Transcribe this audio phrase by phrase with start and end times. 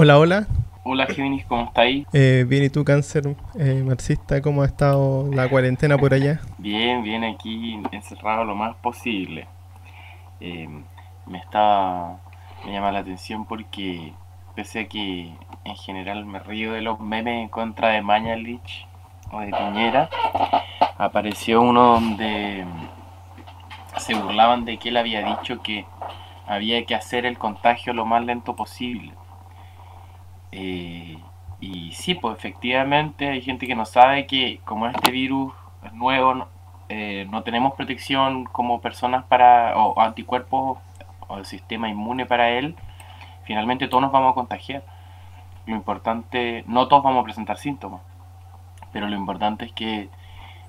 [0.00, 0.46] Hola, hola.
[0.84, 2.06] Hola Géminis, ¿cómo está ahí?
[2.12, 4.40] Eh, bien, ¿y tú, cáncer eh, marxista?
[4.40, 6.40] ¿Cómo ha estado la cuarentena por allá?
[6.56, 9.48] Bien, bien, aquí encerrado lo más posible.
[10.38, 10.68] Eh,
[11.26, 12.16] me está.
[12.64, 14.12] me llama la atención porque,
[14.54, 15.34] pese a que
[15.64, 18.86] en general me río de los memes en contra de Mañalich
[19.32, 20.08] o de Piñera,
[20.96, 22.64] apareció uno donde
[23.96, 25.86] se burlaban de que él había dicho que
[26.46, 29.17] había que hacer el contagio lo más lento posible.
[30.52, 31.18] Eh,
[31.60, 35.52] y sí, pues efectivamente hay gente que no sabe que como este virus
[35.84, 36.46] es nuevo,
[36.88, 40.78] eh, no tenemos protección como personas para, o anticuerpos
[41.26, 42.76] o el sistema inmune para él,
[43.44, 44.82] finalmente todos nos vamos a contagiar.
[45.66, 48.00] Lo importante, no todos vamos a presentar síntomas,
[48.92, 50.08] pero lo importante es que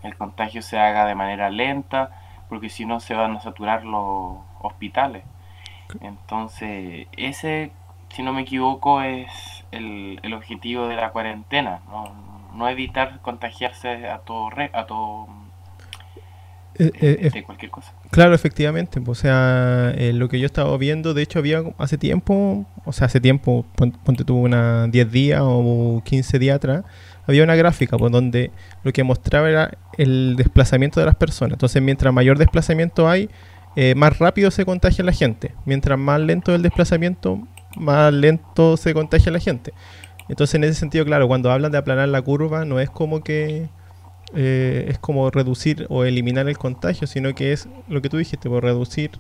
[0.04, 2.12] el contagio se haga de manera lenta,
[2.50, 5.24] porque si no se van a saturar los hospitales.
[6.02, 7.72] Entonces, ese,
[8.10, 12.14] si no me equivoco, es el, el objetivo de la cuarentena, no,
[12.56, 15.28] no evitar contagiarse a todo, re, a todo
[16.82, 17.92] Eh, eh, de cualquier cosa.
[18.10, 19.02] Claro, efectivamente.
[19.06, 23.08] O sea, eh, lo que yo estaba viendo, de hecho, había hace tiempo, o sea,
[23.08, 26.86] hace tiempo, pon- ponte tú una 10 días o 15 días atrás,
[27.28, 28.52] había una gráfica pues, donde
[28.84, 31.54] lo que mostraba era el desplazamiento de las personas.
[31.54, 33.30] Entonces, mientras mayor desplazamiento hay,
[33.76, 35.54] eh, más rápido se contagia la gente.
[35.66, 37.46] Mientras más lento el desplazamiento,
[37.78, 39.74] más lento se contagia la gente.
[40.28, 43.70] Entonces, en ese sentido, claro, cuando hablan de aplanar la curva, no es como que
[44.36, 48.48] eh, es como reducir o eliminar el contagio, sino que es lo que tú dijiste,
[48.50, 49.12] por reducir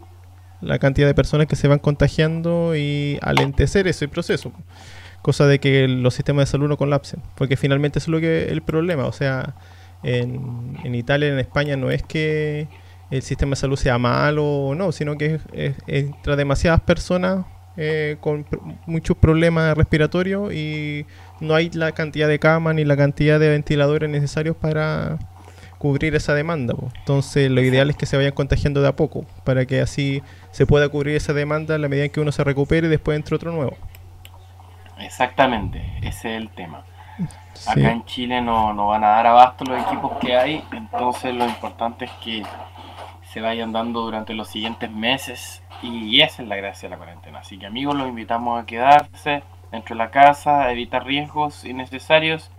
[0.61, 4.52] la cantidad de personas que se van contagiando y alentecer ese proceso.
[5.22, 7.22] Cosa de que los sistemas de salud no colapsen.
[7.36, 9.05] Porque finalmente eso es lo que el problema.
[9.05, 9.55] O sea,
[10.03, 12.67] en, Italia, en España, no es que
[13.11, 17.45] el sistema de salud sea malo o no, sino que es, es- entra demasiadas personas
[17.81, 21.05] eh, con pr- muchos problemas respiratorios y
[21.39, 25.17] no hay la cantidad de camas ni la cantidad de ventiladores necesarios para
[25.77, 26.73] cubrir esa demanda.
[26.73, 26.89] po.
[26.97, 30.21] Entonces, lo ideal es que se vayan contagiando de a poco, para que así
[30.52, 33.15] se pueda cubrir esa demanda en la medida en que uno se recupere y después
[33.15, 33.77] entre otro nuevo.
[34.99, 36.83] Exactamente, ese es el tema.
[37.54, 41.33] Sí, Acá en Chile no, no van a dar abasto los equipos que hay, entonces
[41.33, 42.43] lo importante es que
[43.34, 47.40] se vayan dando durante los siguientes meses y esa es la gracia de la cuarentena.
[47.40, 52.50] Así que amigos, los invitamos a quedarse dentro de la casa, a evitar riesgos innecesarios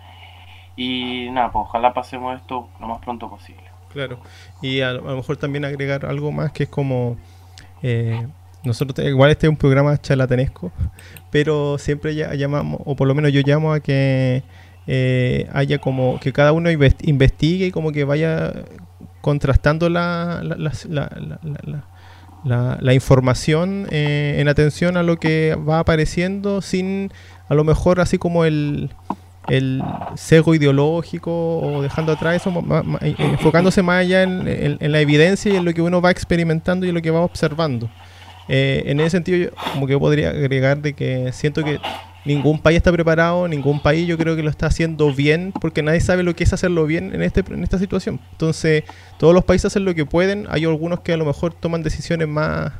[0.76, 3.64] y nada, pues ojalá pasemos esto lo más pronto posible.
[3.92, 4.20] claro.
[4.62, 7.16] Y a, lo mejor también agregar algo más que es como...
[7.82, 8.26] eh,
[8.62, 10.70] nosotros, igual este es un programa charlatanesco,
[11.30, 14.42] pero siempre ya llamamos, o por lo menos yo llamo a que
[14.86, 18.52] eh, haya como que cada uno inves- investigue y como que vaya
[19.20, 20.56] contrastando la, la,
[20.88, 27.12] la- la- información eh, en atención a lo que va apareciendo sin
[27.48, 28.90] a lo mejor así como el,
[29.48, 29.82] el
[30.14, 32.50] sesgo ideológico o dejando atrás eso,
[33.02, 36.10] eh, enfocándose más allá en, en- en la evidencia y en lo que uno va
[36.10, 37.90] experimentando y en lo que va observando.
[38.48, 41.78] Eh, en ese sentido, yo como que podría agregar de que siento que
[42.24, 46.00] ningún país está preparado, ningún país yo creo que lo está haciendo bien, porque nadie
[46.00, 48.20] sabe lo que es hacerlo bien en, este, en esta situación.
[48.32, 48.84] Entonces,
[49.18, 52.28] todos los países hacen lo que pueden, hay algunos que a lo mejor toman decisiones
[52.28, 52.72] más,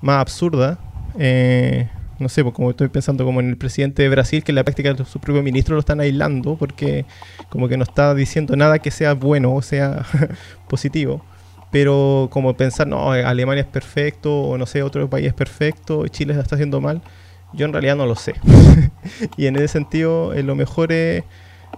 [0.00, 0.78] más absurdas.
[1.18, 4.56] Eh, no sé, pues como estoy pensando como en el presidente de Brasil, que en
[4.56, 7.04] la práctica su propio ministro lo están aislando, porque
[7.48, 10.04] como que no está diciendo nada que sea bueno o sea
[10.68, 11.24] positivo.
[11.70, 16.38] Pero como pensar, no, Alemania es perfecto, o no sé, otro país es perfecto, Chile
[16.38, 17.02] está haciendo mal,
[17.52, 18.34] yo en realidad no lo sé.
[19.36, 21.24] y en ese sentido, eh, lo mejor es,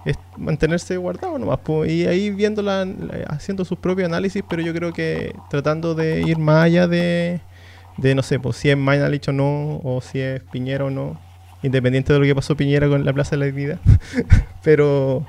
[0.05, 4.61] es mantenerse guardado nomás, po, y ahí viendo la- la- haciendo sus propios análisis, pero
[4.61, 7.41] yo creo que tratando de ir más allá de,
[7.97, 11.17] de no sé, pues, si es Mañalich o no, o si es Piñera o no,
[11.63, 13.79] independiente de lo que pasó Piñera con la Plaza de la Dignidad.
[14.63, 15.25] pero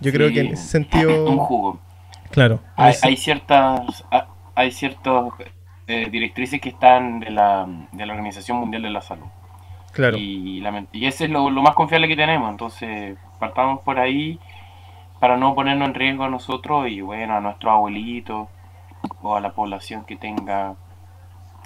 [0.00, 1.80] yo creo que en ese un sentido, jugo.
[2.30, 2.60] claro.
[2.76, 5.24] Hay, ese- hay ciertas ha- hay ciertas
[5.86, 9.26] eh, directrices que están de la, de la Organización Mundial de la Salud.
[9.94, 10.16] Claro.
[10.18, 10.62] Y,
[10.92, 12.50] y ese es lo, lo más confiable que tenemos.
[12.50, 14.38] Entonces, partamos por ahí
[15.20, 18.48] para no ponernos en riesgo a nosotros y bueno, a nuestros abuelitos
[19.22, 20.74] o a la población que tenga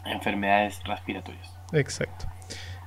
[0.04, 1.52] enfermedades respiratorias.
[1.72, 2.26] Exacto.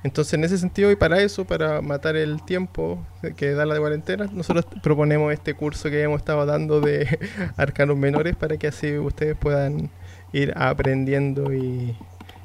[0.04, 2.98] Entonces, en ese sentido, y para eso, para matar el tiempo
[3.36, 7.18] que da la de cuarentena, nosotros proponemos este curso que hemos estado dando de
[7.56, 9.90] arcanos menores para que así ustedes puedan
[10.32, 11.96] ir aprendiendo y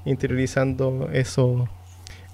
[0.05, 1.67] interiorizando eso,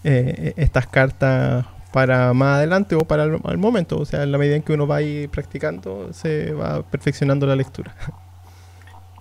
[0.04, 4.00] eh, estas cartas para más adelante o para el, momento.
[4.00, 5.00] O sea, en la medida en que uno va
[5.32, 7.96] practicando, se va perfeccionando la lectura.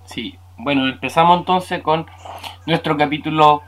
[0.05, 2.07] Sí, bueno, empezamos entonces con
[2.67, 3.63] nuestro capítulo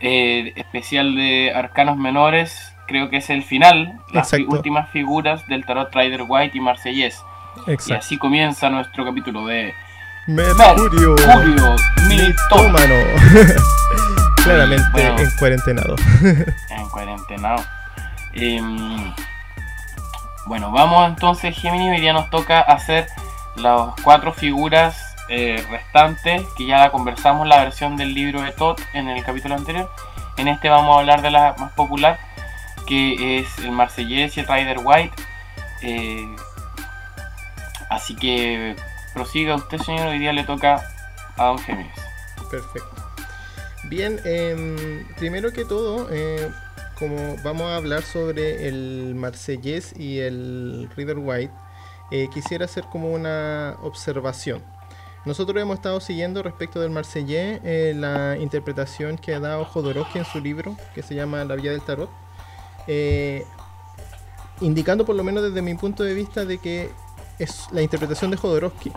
[0.00, 5.94] eh, especial de arcanos menores creo que es el final, las últimas figuras del tarot
[5.94, 7.22] Rider White y Marsellés.
[7.86, 9.72] Y así comienza nuestro capítulo de
[10.26, 11.76] Mercurio, Mercurio
[12.08, 12.94] mitómano.
[14.48, 15.96] Claramente en cuarentenado.
[16.70, 17.62] en cuarentenado.
[18.32, 19.12] Em,
[20.46, 21.90] bueno, vamos entonces, Gemini.
[21.90, 23.08] Hoy día nos toca hacer
[23.56, 29.08] las cuatro figuras eh, restantes que ya conversamos la versión del libro de Todd en
[29.08, 29.92] el capítulo anterior.
[30.38, 32.18] En este vamos a hablar de la más popular,
[32.86, 35.22] que es el Marsellés y el Rider White.
[35.82, 36.36] Eh,
[37.90, 38.76] así que
[39.12, 40.08] prosiga usted, señor.
[40.08, 40.80] Hoy día le toca
[41.36, 41.92] a Don Géminis.
[42.50, 42.97] Perfecto.
[43.88, 46.50] Bien, em, primero que todo, eh,
[46.98, 51.52] como vamos a hablar sobre el Marsellés y el Rider White,
[52.10, 54.62] eh, quisiera hacer como una observación.
[55.24, 57.60] Nosotros hemos estado siguiendo respecto del Marsellés
[57.96, 61.82] la interpretación que ha dado Jodorowsky en su libro que se llama La Vía del
[61.82, 62.10] Tarot.
[62.86, 63.44] Eh,
[64.60, 66.90] indicando por lo menos desde mi punto de vista de que
[67.38, 68.92] es la interpretación de Jodorowsky.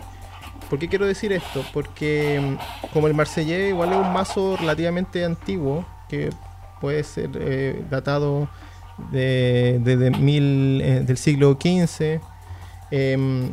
[0.72, 1.62] ¿Por qué quiero decir esto?
[1.74, 6.30] Porque mm, como el Marsellés igual es un mazo relativamente antiguo, que
[6.80, 8.48] puede ser eh, datado
[9.10, 12.22] desde mil, eh, del siglo XV,
[12.90, 13.50] em,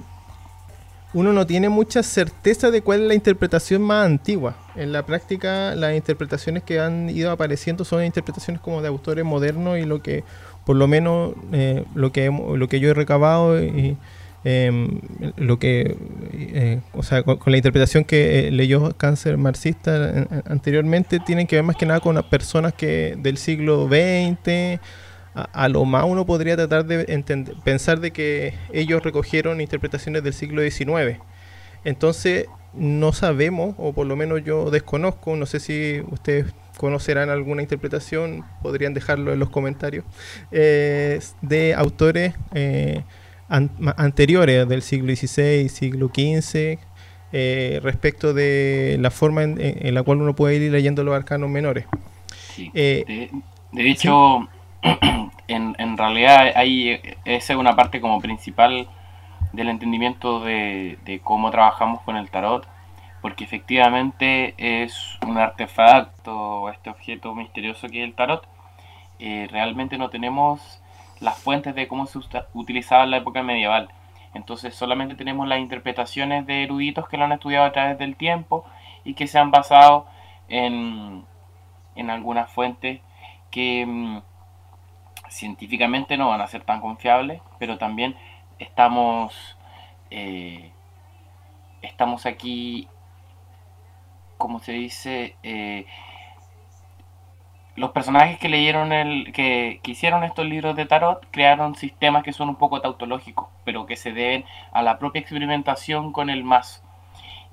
[1.14, 4.56] uno no tiene mucha certeza de cuál es la interpretación más antigua.
[4.78, 9.78] En la práctica, las interpretaciones que han ido apareciendo son interpretaciones como de autores modernos
[9.78, 10.24] y lo que,
[10.66, 13.98] por lo menos, eh, lo, que, lo que yo he recabado y
[14.44, 15.98] lo que,
[16.34, 21.64] eh, o sea, con, la interpretación que eh, leyó Cáncer marxista anteriormente, tienen que ver
[21.64, 24.80] más que nada con personas que del siglo XX
[25.34, 27.06] a, lo más uno podría tratar de
[27.64, 31.20] pensar de que ellos recogieron interpretaciones del siglo XIX.
[31.84, 37.62] Entonces, no sabemos, o por lo menos yo desconozco, no sé si ustedes conocerán alguna
[37.62, 40.06] interpretación, podrían dejarlo en los comentarios,
[40.52, 43.04] eh, de autores eh,
[43.50, 46.80] anteriores del siglo XVI, siglo XV,
[47.32, 51.86] eh, respecto de la forma en, la cual uno puede ir leyendo los arcanos menores.
[52.74, 53.30] de,
[53.74, 54.48] hecho,
[55.48, 58.88] en, en realidad ahí esa es una parte como principal
[59.54, 62.68] del entendimiento de, cómo trabajamos con el tarot,
[63.22, 68.48] porque efectivamente es un artefacto, este objeto misterioso que es el tarot.
[69.20, 70.82] Eh, realmente no tenemos
[71.20, 72.20] las fuentes de cómo se
[72.54, 73.90] utilizaba en la época medieval.
[74.34, 78.66] Entonces solamente tenemos las interpretaciones de eruditos que lo han estudiado a través del tiempo
[79.04, 80.08] y que se han basado
[80.48, 81.26] en,
[81.96, 83.02] en algunas fuentes
[83.52, 84.20] que mm,
[85.30, 88.16] científicamente no van a ser tan confiables, pero también
[88.60, 89.58] estamos,
[90.12, 90.72] eh,
[91.82, 92.88] estamos aquí,
[94.38, 95.86] como se dice, eh,
[97.80, 102.34] los personajes que leyeron el, que, que, hicieron estos libros de tarot crearon sistemas que
[102.34, 106.82] son un poco tautológicos, pero que se deben a la propia experimentación con el mazo.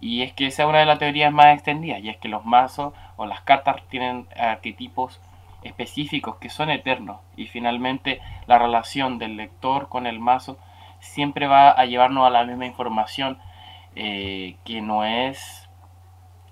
[0.01, 2.45] Y es que esa es una de las teorías más extendidas, y es que los
[2.45, 5.21] mazos o las cartas tienen arquetipos
[5.63, 10.59] específicos que son eternos y finalmente la relación del lector con el mazo
[11.01, 13.39] siempre va a llevarnos a la misma información
[13.95, 15.69] eh, que no es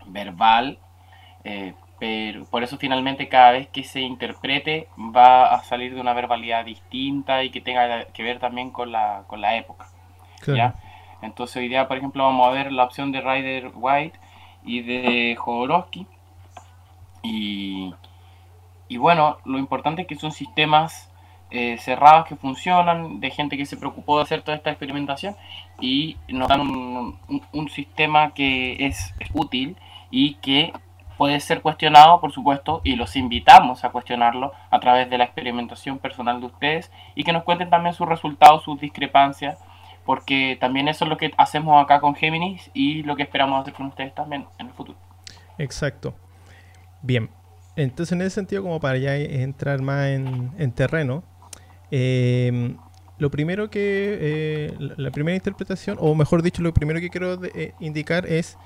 [0.06, 0.78] verbal
[1.44, 6.12] eh, pero por eso finalmente cada vez que se interprete va a salir de una
[6.12, 9.86] verbalidad distinta y que tenga que ver también con la, con la época
[11.22, 14.18] entonces hoy día por ejemplo vamos a ver la opción de Rider White
[14.66, 16.06] y de Jodorowsky.
[17.22, 17.94] Y
[18.88, 21.10] y bueno, lo importante es que son sistemas
[21.50, 25.36] eh, cerrados que funcionan, de gente que se preocupó de hacer toda esta experimentación
[25.80, 29.76] y nos dan un, sistema que es, útil
[30.10, 30.72] y que
[31.16, 35.98] puede ser cuestionado, por supuesto, y los invitamos a cuestionarlo a través de la experimentación
[35.98, 39.58] personal de ustedes y que nos cuenten también sus resultados, sus discrepancias,
[40.04, 43.74] porque también eso es lo que hacemos acá con Géminis y lo que esperamos hacer
[43.74, 44.98] con ustedes también en el futuro.
[45.58, 46.14] Exacto.
[47.02, 47.30] Bien,
[47.76, 51.24] entonces, en ese sentido, como para ya entrar más en, terreno,
[51.90, 52.76] em,
[53.18, 57.74] lo primero que, eh, la primera interpretación, o mejor dicho, lo primero que quiero eh,
[57.80, 58.58] indicar es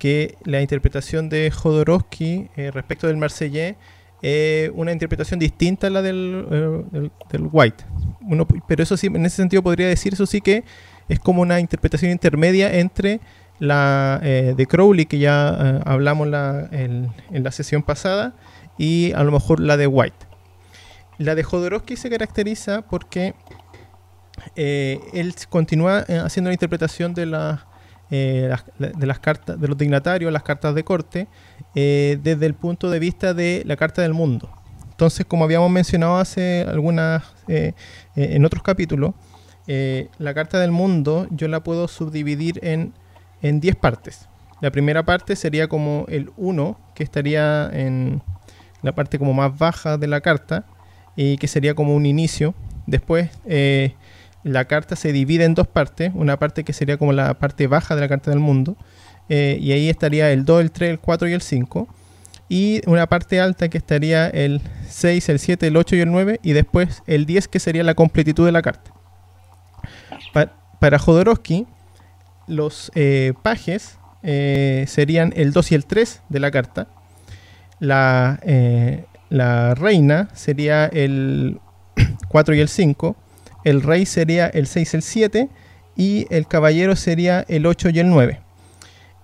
[0.00, 3.76] que la interpretación de Jodorowsky eh, respecto del Marsellés
[4.22, 7.84] es una interpretación distinta a la del, del, White.
[8.22, 10.64] Uno, pero eso sí, en ese sentido podría decir, eso sí que
[11.08, 13.20] es como una interpretación intermedia entre
[13.60, 16.26] la de Crowley, que ya hablamos
[16.72, 18.34] en la sesión pasada,
[18.76, 20.26] y a lo mejor la de White.
[21.18, 23.34] La de Jodorowsky se caracteriza porque
[24.56, 27.26] eh, él continúa eh, haciendo la interpretación de,
[28.10, 31.28] eh, de las cartas de los dignatarios, las cartas de corte,
[31.74, 34.50] desde el punto de vista de la carta del mundo.
[34.90, 39.14] entonces, como habíamos mencionado hace algunas, en otros capítulos,
[39.66, 42.92] la carta del mundo yo la puedo subdividir en
[43.60, 44.28] 10 partes.
[44.60, 48.22] La primera parte sería como el 1, que estaría en
[48.82, 50.66] la parte como más baja de la carta,
[51.16, 52.54] y que sería como un inicio.
[52.86, 53.94] Después eh,
[54.42, 57.94] la carta se divide en dos partes, una parte que sería como la parte baja
[57.94, 58.76] de la carta del mundo,
[59.28, 61.88] eh, y ahí estaría el 2, el 3, el 4 y el 5,
[62.48, 66.40] y una parte alta que estaría el 6, el 7, el 8 y el 9,
[66.42, 68.92] y después el 10 que sería la completitud de la carta.
[70.80, 71.66] para Jodorowsky,
[72.46, 76.88] los eh, pajes serían el 2 y el 3 de la carta,
[77.78, 78.38] la,
[79.30, 81.60] la reina sería el
[82.28, 83.16] 4 y el 5,
[83.64, 85.48] el rey sería el 6 y el 7
[85.96, 88.40] y el caballero sería el 8 y el 9.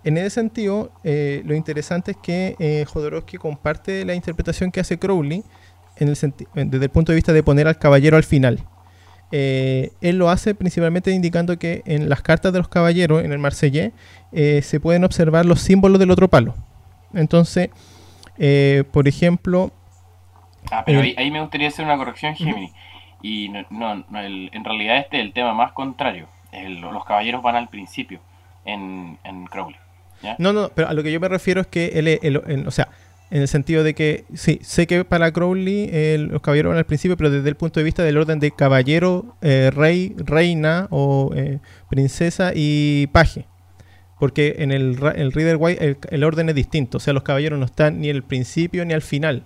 [0.04, 4.98] En ese sentido, eh, lo interesante es que eh, Jodorowsky comparte la interpretación que hace
[4.98, 5.42] Crowley
[5.96, 6.14] en el
[6.70, 8.60] desde el punto de vista de poner al caballero al final.
[9.32, 13.38] Eh, él lo hace principalmente indicando que en las cartas de los caballeros, en el
[13.38, 13.92] Marsellés,
[14.32, 16.54] se pueden observar los símbolos del otro palo.
[17.14, 17.70] Entonces,
[18.92, 19.72] por ejemplo,
[20.70, 22.72] Ah, pero eh, ahí, me gustaría hacer una corrección, Gemini.
[23.22, 26.28] Y no, no, en realidad este es el tema más contrario.
[26.52, 28.20] los caballeros van al principio
[28.64, 29.18] en,
[29.50, 29.76] Crowley.
[30.38, 32.88] No, no, pero a lo que yo me refiero es que él, o sea,
[33.30, 37.16] en el sentido de que, sí, sé que para Crowley los caballeros van al principio,
[37.16, 41.58] pero desde el punto de vista del orden de caballero, eh, rey, reina o eh,
[41.88, 43.46] princesa y paje.
[44.18, 47.58] Porque en el, el Reader White el, el, orden es distinto, o sea, los caballeros
[47.58, 49.44] no están ni al principio ni al final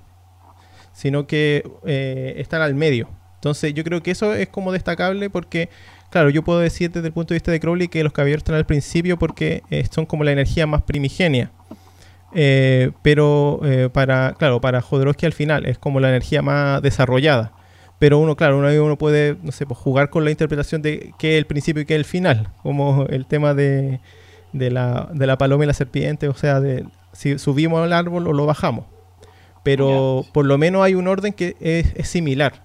[0.93, 3.09] sino que eh, están al medio.
[3.41, 5.71] Entonces yo creo que eso es como destacable porque,
[6.11, 8.57] claro, yo puedo decir desde el punto de vista de Crowley que los caballeros están
[8.57, 11.51] al principio porque eh, son como la energía más primigenia.
[12.33, 13.61] Eh, pero
[13.93, 17.53] para, claro, para Jodorowsky al final es como la energía más desarrollada.
[17.99, 21.33] Pero uno, claro, uno, uno puede, no sé, pues jugar con la interpretación de qué
[21.35, 24.01] es el principio y qué es el final, como el tema de,
[24.53, 28.27] de, la, de la paloma y la serpiente, o sea, de si subimos al árbol
[28.29, 28.85] o lo bajamos
[29.63, 32.63] pero por lo menos hay un orden que es, similar.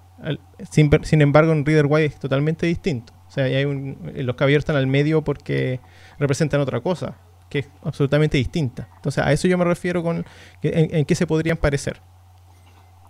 [0.69, 3.13] Sin, embargo, en Reader White es totalmente distinto.
[3.27, 5.79] O sea, hay los caballeros están al medio porque
[6.19, 7.17] representan otra cosa,
[7.50, 8.88] que es absolutamente distinta.
[8.95, 10.25] Entonces, a eso yo me refiero con
[10.62, 12.01] en, qué se podrían parecer.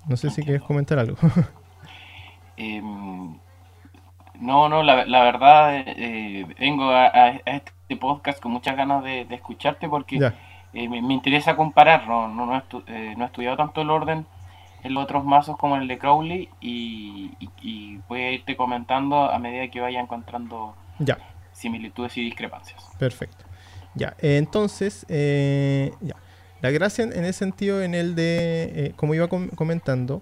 [0.07, 1.17] No sé si quieres comentar algo.
[2.57, 3.37] Em,
[4.39, 10.31] no, no, la, verdad, eh, vengo a, este podcast con muchas ganas de, escucharte porque...
[10.73, 12.57] Eh, me, interesa comparar, no, no, no,
[12.87, 14.25] eh, he estudiado tanto el orden
[14.85, 17.31] en otros mazos como el de Crowley y,
[18.07, 21.17] voy a irte comentando a medida que vaya encontrando ya.
[21.51, 22.83] similitudes y discrepancias.
[22.99, 23.45] Perfecto.
[23.95, 26.15] Ya, entonces, eh, ya.
[26.61, 30.21] La gracia en ese sentido, en el de, como iba comentando,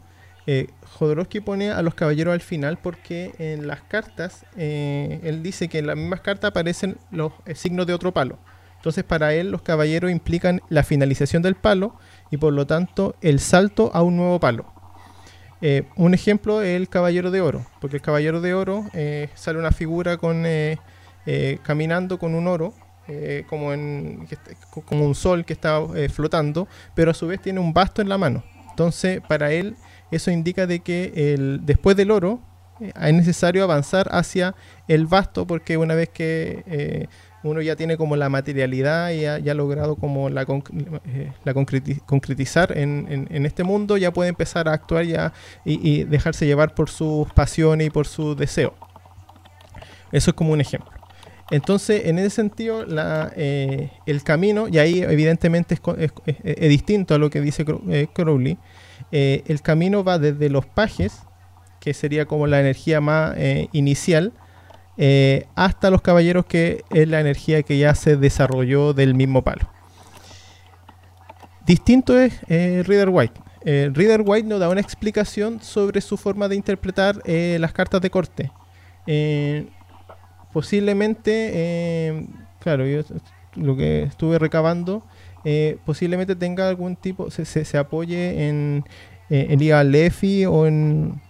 [0.98, 5.88] Jodorowsky pone a los caballeros al final porque en las cartas, él dice que en
[5.88, 8.40] las mismas cartas aparecen los signos de otro palo.
[8.78, 11.96] Entonces para él los caballeros implican la finalización del palo
[12.34, 14.66] y por lo tanto el salto a un nuevo palo.
[15.62, 19.60] Eh, un ejemplo es el caballero de oro, porque el caballero de oro eh, sale
[19.60, 20.80] una figura con eh,
[21.62, 22.74] caminando con un oro,
[23.48, 28.18] como, un sol que está flotando, pero a su vez tiene un basto en la
[28.18, 28.44] mano.
[28.72, 29.76] Entonces para él
[30.10, 32.40] eso indica de que el, después del oro
[32.80, 34.56] es necesario avanzar hacia
[34.88, 37.08] el basto, porque una vez que
[37.44, 41.32] uno ya tiene como la materialidad y ha, ya ha logrado como la, eh,
[42.06, 45.34] concretizar en, este mundo, ya puede empezar a actuar ya
[45.66, 48.74] y, dejarse llevar por sus pasiones y por su deseo.
[50.12, 50.92] Eso es como un ejemplo.
[51.52, 52.86] Entonces, en ese sentido,
[53.36, 58.58] eh, el camino, y ahí evidentemente es, distinto a lo que dice eh, Crowley,
[59.12, 61.20] el camino va desde los pajes,
[61.80, 63.36] que sería como la energía más
[63.74, 64.32] inicial,
[64.98, 69.68] eh, hasta los caballeros que es la energía que ya se desarrolló del mismo palo.
[71.66, 73.42] Distinto es eh, Reader White.
[73.66, 78.10] Eh, Reader White nos da una explicación sobre su forma de interpretar las cartas de
[78.10, 78.52] corte.
[80.52, 82.28] posiblemente,
[82.60, 83.02] claro, yo
[83.56, 85.04] lo que estuve recabando,
[85.86, 88.84] posiblemente tenga algún tipo, se, apoye en,
[89.30, 91.22] en Lefi o en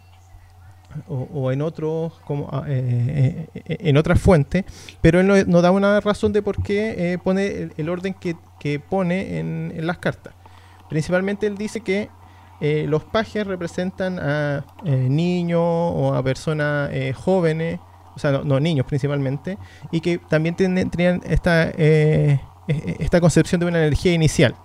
[1.07, 4.65] o, en otros como ah, eh, eh, en otras fuentes
[5.01, 9.39] pero él no, da una razón de por qué eh, pone el, orden que, pone
[9.39, 10.33] en, las cartas.
[10.89, 12.09] Principalmente él dice que
[12.61, 17.79] los pajes representan a niños o a personas jóvenes
[18.15, 19.57] o sea no, niños principalmente
[19.91, 21.69] y que también tienen, esta
[22.67, 24.55] esta concepción de una energía inicial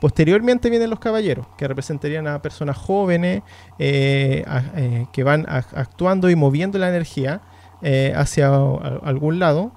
[0.00, 3.42] Posteriormente vienen los caballeros, que representarían a personas jóvenes
[3.78, 4.44] eh,
[4.76, 7.40] eh, que van actuando y moviendo la energía
[7.82, 9.72] eh, hacia algún lado.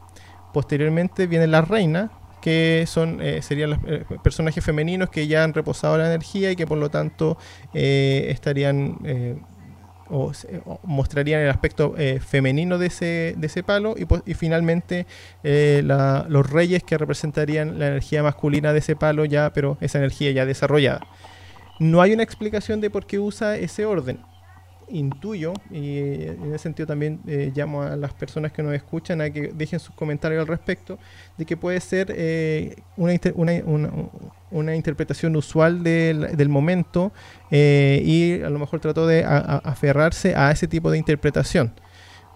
[0.53, 2.11] Posteriormente vienen las reinas,
[2.41, 3.79] que son serían los
[4.23, 7.37] personajes femeninos que ya han reposado la energía y que por lo tanto
[7.73, 8.97] estarían
[10.09, 10.31] o,
[10.83, 15.05] mostrarían el aspecto eh, femenino de ese, de ese palo y, y finalmente
[15.43, 20.31] eh, los reyes que representarían la energía masculina de ese palo ya, pero esa energía
[20.31, 21.01] ya desarrollada.
[21.79, 24.19] No hay una explicación de por qué usa ese orden
[24.91, 29.29] intuyo, y en ese sentido también eh, llamo a las personas que nos escuchan a
[29.29, 30.99] que dejen sus comentarios al respecto,
[31.37, 33.91] de que puede ser eh, una, una,
[34.51, 37.11] una, interpretación usual del, del momento
[37.51, 41.73] eh, y a lo mejor trató de aferrarse a ese tipo de interpretación.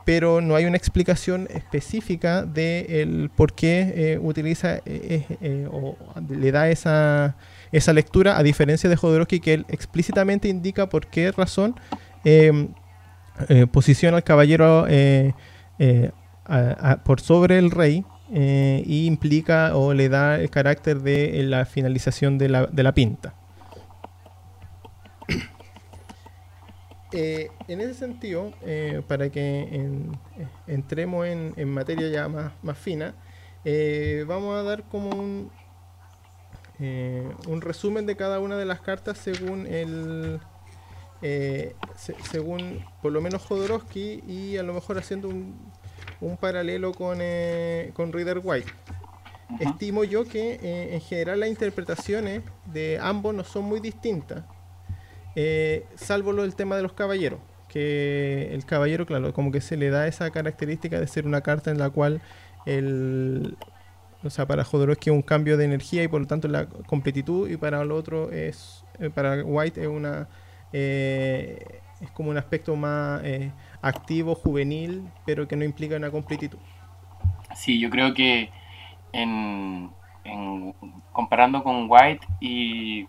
[0.05, 4.81] Pero no hay una explicación específica de el por qué utiliza
[5.71, 5.95] o
[6.29, 7.37] le da esa,
[7.71, 12.03] esa lectura, a diferencia de Jodorowsky, que él explícitamente indica por qué razón eh,
[13.71, 15.33] posiciona al caballero eh,
[15.79, 16.11] eh,
[17.03, 22.49] por sobre el rey y implica o le da el carácter de la finalización de
[22.49, 23.35] la, de la pinta.
[27.11, 28.51] en ese sentido,
[29.07, 29.87] para que
[30.67, 33.13] entremos en, en, materia ya más, más fina,
[34.25, 35.51] vamos a dar como un,
[36.79, 40.39] un resumen de cada una de las cartas según el,
[41.25, 41.73] eh,
[42.29, 48.11] según por lo menos Jodorowsky y a lo mejor haciendo un, paralelo con, eh, con
[48.11, 48.69] Reader White.
[49.59, 54.43] Estimo yo que eh, en general las interpretaciones de ambos no son muy distintas,
[55.95, 57.39] salvo lo del tema de los caballeros,
[57.69, 61.71] que el caballero, claro, como que se le da esa característica de ser una carta
[61.71, 62.21] en la cual
[62.65, 63.57] el,
[64.23, 67.49] o sea, para Jodorowsky es un cambio de energía y por lo tanto la completitud
[67.49, 70.27] y para el otro es, para White es una
[70.73, 73.51] eh, es como un aspecto más eh,
[73.81, 76.57] activo, juvenil, pero que no implica una completitud.
[77.55, 78.49] Sí, yo creo que
[79.11, 79.91] en,
[81.11, 83.07] comparando con White y,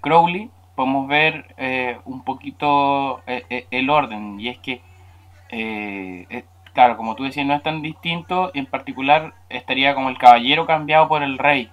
[0.00, 4.80] Crowley, podemos ver eh, un poquito el orden, y es que,
[6.72, 11.08] claro, como tú decías, no es tan distinto, en particular estaría como el caballero cambiado
[11.08, 11.70] por el rey.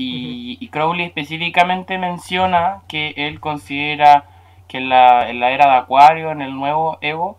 [0.00, 4.26] Y, Crowley específicamente menciona que él considera
[4.68, 7.36] que en la, era de Acuario, en el nuevo Ego,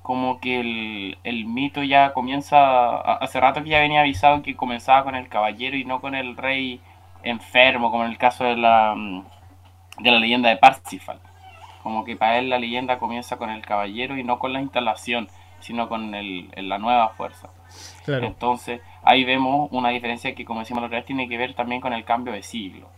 [0.00, 5.14] como que el, mito ya comienza, hace rato que ya venía avisado que comenzaba con
[5.14, 6.80] el caballero y no con el rey
[7.22, 8.94] enfermo, como en el caso de la,
[9.98, 11.20] de la leyenda de Parsifal.
[11.82, 15.28] Como que para él la leyenda comienza con el caballero y no con la instalación,
[15.60, 17.50] sino con el, la nueva fuerza.
[18.06, 21.80] Entonces, ahí vemos una diferencia que, como decimos la otra vez, tiene que ver también
[21.80, 22.88] con el cambio de siglo.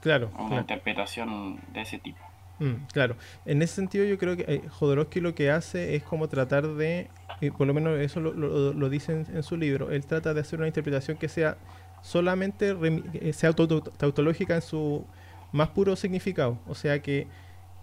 [0.00, 0.30] Claro.
[0.38, 2.18] Una interpretación de ese tipo.
[2.58, 3.16] Mm, claro.
[3.46, 7.08] En ese sentido, yo creo que eh, Jodorowsky lo que hace es como tratar de,
[7.40, 10.68] y por lo menos eso lo, dice en, su libro, él trata de hacer una
[10.68, 11.56] interpretación que sea
[12.02, 12.76] solamente,
[13.14, 15.04] eh, sea tautológica en su
[15.52, 16.58] más puro significado.
[16.66, 17.26] O sea, que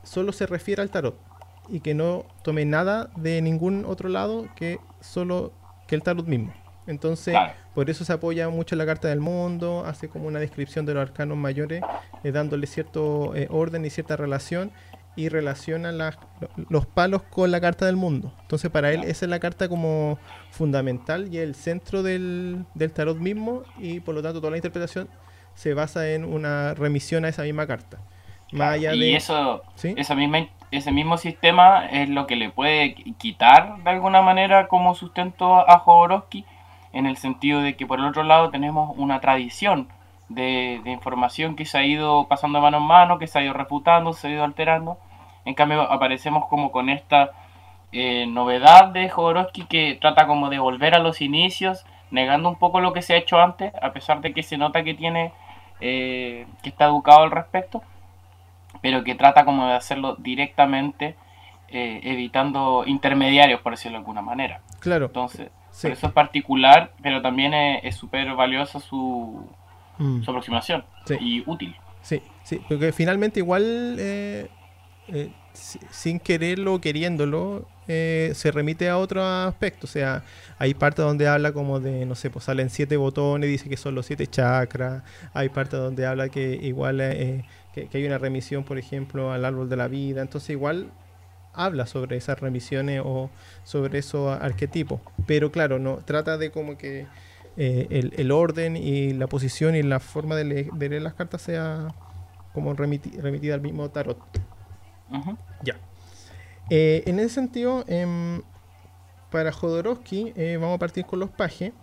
[0.03, 1.17] solo se refiere al tarot
[1.69, 5.53] y que no tome nada de ningún otro lado que solo
[5.91, 6.53] que el tarot mismo.
[6.87, 7.35] Entonces,
[7.75, 10.93] por eso se apoya mucho en la Carta del Mundo, hace como una descripción de
[10.93, 11.83] los arcanos mayores,
[12.23, 14.71] eh, dándole cierto eh, orden y cierta relación,
[15.17, 15.91] y relaciona
[16.69, 18.33] los palos con la Carta del Mundo.
[18.43, 20.17] Entonces, para él esa es la carta como
[20.49, 25.09] fundamental y el centro del, del tarot mismo, y por lo tanto toda la interpretación
[25.55, 27.99] se basa en una remisión a esa misma carta.
[28.51, 34.21] Y eso, esa misma ese mismo sistema es lo que le puede quitar de alguna
[34.21, 36.45] manera como sustento a Jodorowsky,
[36.93, 39.89] en el sentido de que por el otro lado tenemos una tradición
[40.29, 43.53] de, información que se ha ido pasando de mano en mano, que se ha ido
[43.53, 44.97] refutando, se ha ido alterando.
[45.43, 47.31] En cambio aparecemos como con esta
[47.91, 52.79] eh, novedad de Jodorowsky que trata como de volver a los inicios, negando un poco
[52.79, 55.33] lo que se ha hecho antes, a pesar de que se nota que tiene,
[55.81, 57.83] eh, que está educado al respecto
[58.81, 61.15] pero que trata como de hacerlo directamente,
[61.69, 64.61] eh, evitando intermediarios, por decirlo de alguna manera.
[64.79, 65.05] Claro.
[65.05, 65.49] Entonces,
[65.81, 69.47] por eso es particular, pero también es súper valiosa su,
[69.97, 70.23] mm.
[70.23, 70.83] su aproximación
[71.19, 71.75] y útil.
[72.01, 74.49] Sí, sí, porque finalmente igual, eh,
[75.07, 79.85] eh, sin quererlo o queriéndolo, se remite a otro aspecto.
[79.85, 80.23] O sea,
[80.57, 83.95] hay partes donde habla como de, no sé, pues salen siete botones, dice que son
[83.95, 85.03] los siete chakras.
[85.33, 87.01] Hay partes donde habla que igual
[87.73, 90.21] que, hay una remisión, por ejemplo, al árbol de la vida.
[90.21, 90.91] Entonces igual
[91.53, 93.29] habla sobre esas remisiones o
[93.63, 95.01] sobre esos arquetipos.
[95.25, 97.07] Pero claro, no trata de como que
[97.57, 101.93] el, orden y la posición y la forma de, leer las cartas sea
[102.53, 104.17] como remitida al mismo tarot.
[105.63, 105.75] Ya.
[106.69, 108.41] en ese sentido, em,
[109.29, 111.73] para Jodorowsky, vamos a partir con los pajes.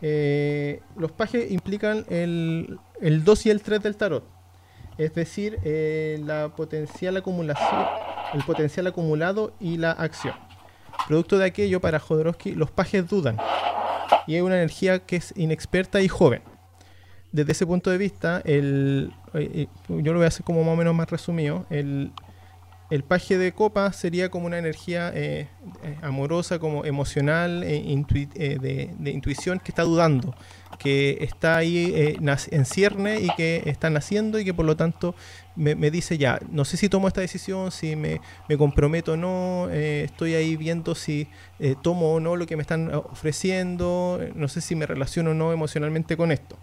[0.00, 4.37] los pajes implican el, el 2 y el 3 del tarot.
[4.98, 5.58] Es decir,
[6.24, 7.86] la potencial acumulación,
[8.34, 10.34] el potencial acumulado y la acción.
[11.06, 13.38] Producto de aquello, para Jodorowsky, los pajes dudan.
[14.26, 16.42] Y hay una energía que es inexperta y joven.
[17.32, 20.74] Desde ese punto de vista, el, eh, eh, yo lo voy a hacer como más
[20.74, 21.66] o menos más resumido.
[22.90, 25.48] El paje de copa sería como una energía eh,
[25.82, 27.82] eh, amorosa, como emocional, eh,
[28.98, 30.34] de, intuición que está dudando,
[30.78, 35.14] que está ahí en cierne y que está naciendo y que por lo tanto
[35.54, 39.68] me, dice ya, no sé si tomo esta decisión, si me, me comprometo o no,
[39.70, 41.28] estoy ahí viendo si
[41.82, 45.52] tomo o no lo que me están ofreciendo, no sé si me relaciono o no
[45.52, 46.56] emocionalmente con esto.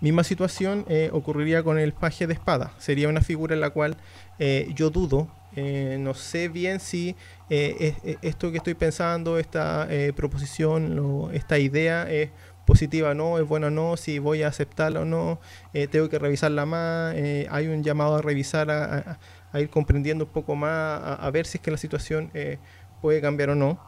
[0.00, 2.72] Misma situación ocurriría con el paje de espada.
[2.78, 3.96] Sería una figura en la cual
[4.38, 7.16] eh, yo dudo, eh, no sé bien si
[7.48, 12.30] esto que estoy pensando, esta proposición, esta idea es
[12.66, 15.40] positiva o no, es buena o no, si voy a aceptarla o no,
[15.90, 19.18] tengo que revisarla más, hay un llamado a revisar, a,
[19.54, 22.30] ir comprendiendo un poco más, a, ver si es que la situación
[23.00, 23.80] puede cambiar o no.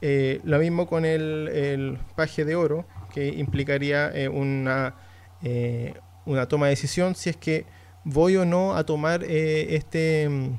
[0.00, 4.94] lo mismo con el, paje de oro, que implicaría una
[5.44, 5.92] eh,
[6.24, 7.66] una toma de decisión si es que
[8.04, 10.58] voy o no a tomar eh, este mm,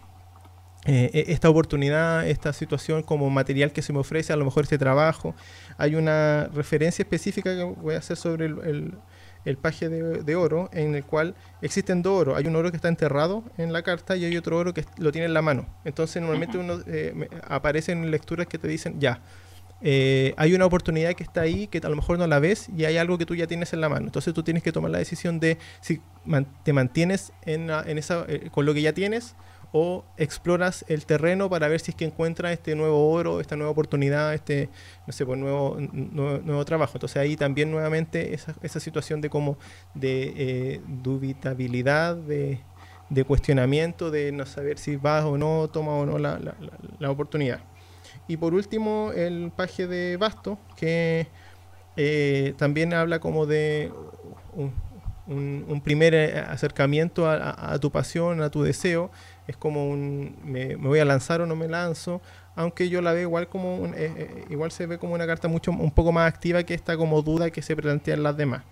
[0.86, 4.64] eh, e-, esta oportunidad, esta situación como material que se me ofrece, a lo mejor
[4.64, 5.36] este trabajo.
[5.78, 8.94] Hay una referencia específica que voy a hacer sobre el,
[9.46, 12.38] el, paje de, oro, en el cual existen dos oros.
[12.38, 15.12] Hay un oro que está enterrado en la carta y hay otro oro que lo
[15.12, 15.68] tiene en la mano.
[15.86, 16.80] Entonces normalmente uno
[17.48, 19.22] aparecen lecturas que te dicen, ya,
[19.82, 22.86] eh, hay una oportunidad que está ahí que a lo mejor no la ves y
[22.86, 24.06] hay algo que tú ya tienes en la mano.
[24.08, 26.02] Entonces tú tienes que tomar la decisión de si
[26.64, 29.36] te mantienes en, esa, eh, con lo que ya tienes
[29.72, 33.72] o exploras el terreno para ver si es que encuentras este nuevo oro, esta nueva
[33.72, 34.70] oportunidad, este
[35.06, 36.94] no sé, pues nuevo, nuevo, trabajo.
[36.96, 39.58] Entonces ahí también nuevamente esa, esa situación de como
[39.94, 42.62] de eh, dubitabilidad, de,
[43.10, 46.56] de, cuestionamiento, de no saber si vas o no, toma o no la, la,
[47.00, 47.60] la oportunidad.
[48.28, 51.28] Y por último, el paje de Basto, que
[51.98, 53.92] eh, también habla como de
[54.54, 54.74] un,
[55.84, 59.12] primer eh, acercamiento a, tu pasión, a tu deseo.
[59.48, 62.22] Es como un, me, voy a lanzar o no me lanzo,
[62.56, 65.92] aunque yo la veo igual como, eh, igual se ve como una carta mucho un
[65.92, 68.64] poco más activa que esta como duda que se plantean las demás.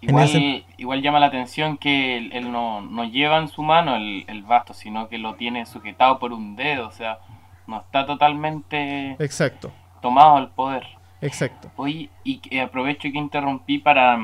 [0.00, 4.44] Igual, igual llama la atención que él, no, no, lleva en su mano el, el
[4.44, 7.18] basto, sino que lo tiene sujetado por un dedo, o sea,
[7.66, 9.72] no está totalmente Exacto.
[10.00, 10.86] tomado al poder.
[11.20, 11.72] Exacto.
[11.74, 14.16] Hoy, y aprovecho que interrumpí para,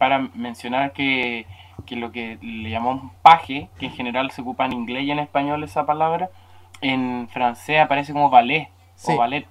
[0.00, 1.46] para mencionar que,
[1.90, 5.62] lo que le llamamos paje, que en general se ocupa en inglés y en español
[5.62, 6.30] esa palabra,
[6.80, 8.70] en francés aparece como ballet
[9.04, 9.46] o ballet.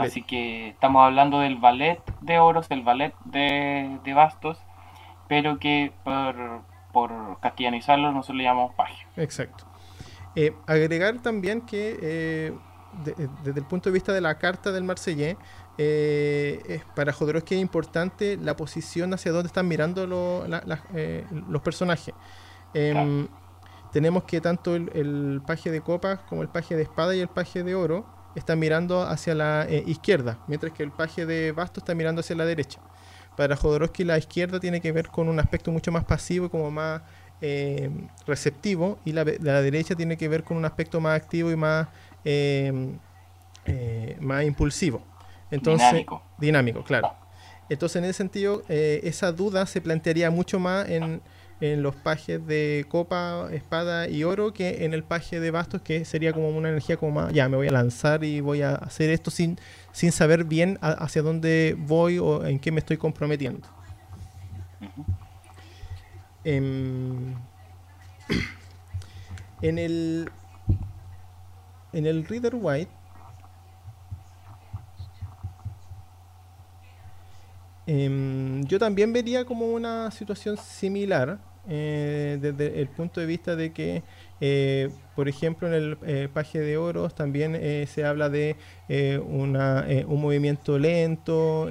[0.00, 4.58] Así que estamos hablando del ballet de oros, del ballet de, de bastos,
[5.28, 9.06] pero que por, por castellanizarlo nosotros le llamamos paje.
[9.16, 9.64] Exacto.
[10.34, 12.52] Eh, agregar también que eh,
[13.06, 15.36] eh, desde el punto de vista de la carta del Marsellés,
[15.78, 20.46] eh, para Jodorowsky es importante la posición hacia dónde están mirando
[20.94, 22.14] eh, los personajes.
[22.72, 23.28] Em,
[23.92, 27.62] tenemos que tanto el, paje de copas como el paje de espada y el paje
[27.62, 32.20] de oro están mirando hacia la izquierda, mientras que el paje de basto está mirando
[32.20, 32.80] hacia la derecha.
[33.36, 36.70] Para Jodorowsky la izquierda tiene que ver con un aspecto mucho más pasivo y como
[36.70, 37.02] más
[38.26, 41.88] receptivo y la, la, derecha tiene que ver con un aspecto más activo y más
[43.66, 45.02] eh, más impulsivo.
[45.50, 46.22] Entonces, dinámico.
[46.38, 46.84] dinámico.
[46.84, 47.14] claro.
[47.68, 51.22] Entonces, en ese sentido, eh, esa duda se plantearía mucho más en,
[51.60, 56.04] en, los pajes de copa, espada y oro que en el paje de bastos, que
[56.04, 59.08] sería como una energía como más, ya, me voy a lanzar y voy a hacer
[59.08, 59.58] esto sin,
[59.92, 63.66] sin saber bien hacia dónde voy o en qué me estoy comprometiendo.
[66.44, 67.34] Em,
[69.62, 70.30] en el
[71.94, 72.90] en el Reader White
[77.86, 83.72] em, yo también vería como una situación similar eh, desde el punto de vista de
[83.72, 84.02] que,
[84.40, 88.56] eh, por ejemplo, en el eh, paje de oros también se habla de
[89.26, 91.68] una, un movimiento lento,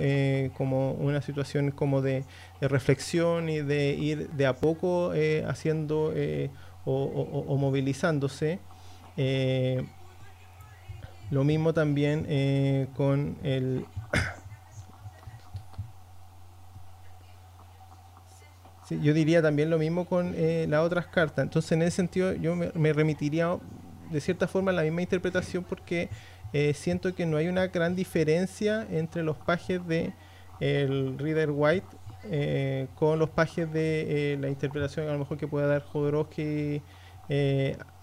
[0.58, 2.23] como una situación como de,
[2.62, 5.12] reflexión y de ir de a poco
[5.47, 6.13] haciendo
[6.86, 8.60] o, movilizándose.
[11.30, 13.86] Lo mismo también con el,
[18.89, 21.43] yo diría también lo mismo con eh, las otras cartas.
[21.43, 23.57] Entonces, en ese sentido, yo me, remitiría
[24.11, 26.09] de cierta forma a la misma interpretación porque
[26.51, 30.13] eh, siento que no hay una gran diferencia entre los pajes de
[30.59, 31.87] el Reader White
[32.25, 36.81] eh, con los pajes de la interpretación a lo mejor que pueda dar Jodorowsky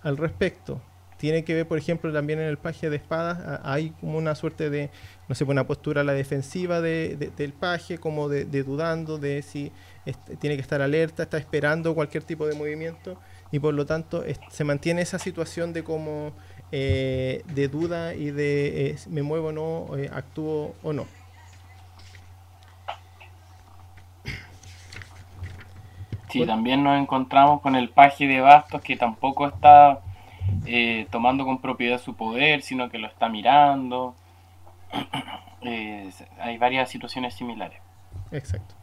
[0.02, 0.80] al respecto
[1.20, 4.70] tiene que ver, por ejemplo, también en el paje de espadas, hay como una suerte
[4.70, 4.88] de,
[5.28, 9.70] no sé, una postura a la defensiva de, del paje, como de, dudando de si
[10.38, 13.18] tiene que estar alerta, está esperando cualquier tipo de movimiento
[13.52, 16.32] y por lo tanto se mantiene esa situación de como
[16.72, 21.06] eh, de duda y de eh, me muevo o no, eh, actúo o no.
[26.28, 30.00] Sí, también nos encontramos con el paje de bastos que tampoco está
[30.64, 34.14] eh, tomando con propiedad su poder, sino que lo está mirando.
[36.40, 37.80] hay varias situaciones similares.
[38.30, 38.79] Exacto.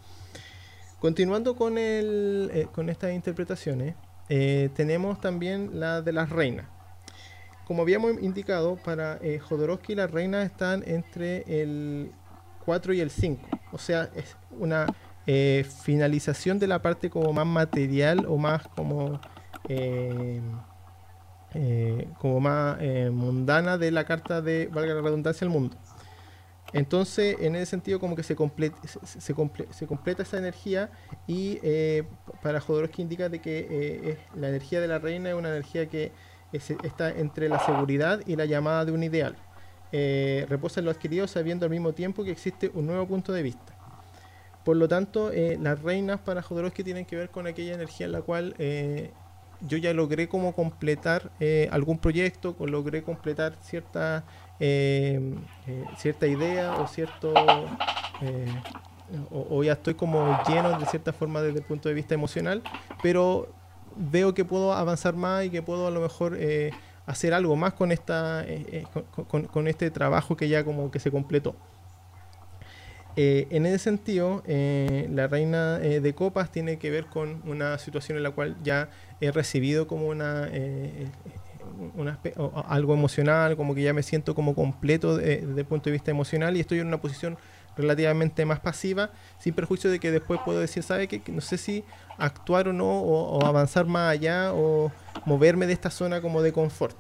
[0.99, 3.95] Continuando con, el, eh, con estas interpretaciones,
[4.29, 6.65] eh, tenemos también la de las reinas.
[7.65, 12.11] Como habíamos indicado, para Jodorowsky las reinas están entre el
[12.65, 13.41] 4 y el 5.
[13.73, 14.87] O sea, es una
[15.83, 19.19] finalización de la parte como más material o más como
[21.53, 25.77] eh, como más eh, mundana de la carta de, valga la redundancia, el mundo.
[26.73, 28.77] Entonces, en ese sentido, como que se, completa,
[30.23, 30.89] esa energía
[31.25, 32.03] y eh,
[32.41, 36.11] para Jodorowsky indica de que la energía de la reina es una energía que
[36.51, 39.37] está entre la seguridad y la llamada de un ideal.
[39.91, 43.73] reposa en lo adquirido sabiendo al mismo tiempo que existe un nuevo punto de vista.
[44.65, 48.21] Por lo tanto, las reinas para Jodorowsky tienen que ver con aquella energía en la
[48.21, 48.55] cual
[49.61, 54.23] yo ya logré como completar eh, algún proyecto, logré completar cierta,
[54.59, 55.35] eh,
[55.67, 57.33] eh, cierta idea o cierto...
[59.31, 62.61] O, ya estoy como lleno de cierta forma desde el punto de vista emocional,
[63.01, 63.47] pero
[63.95, 66.37] veo que puedo avanzar más y que puedo a lo mejor
[67.05, 68.45] hacer algo más con, esta,
[69.29, 71.55] con este trabajo que ya como que se completó.
[73.19, 77.79] Eh, en ese sentido, eh, la reina eh, de copas tiene que ver con una
[77.79, 78.89] situación en la cual ya
[79.19, 80.47] he recibido como una,
[82.67, 86.57] algo emocional, como que ya me siento como completo desde el punto de vista emocional
[86.57, 87.37] y estoy en una posición
[87.75, 91.21] relativamente más pasiva, sin perjuicio de que después puedo decir, ¿sabe qué?
[91.31, 91.83] No sé si
[92.17, 94.91] actuar o no, o avanzar más allá, o
[95.25, 96.97] moverme de esta zona como de confort.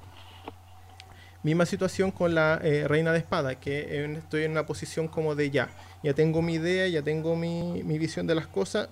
[1.43, 5.49] Misma situación con la eh, reina de espada, que estoy en una posición como de
[5.49, 5.69] ya,
[6.03, 8.89] ya tengo mi idea, ya tengo mi, visión de las cosas,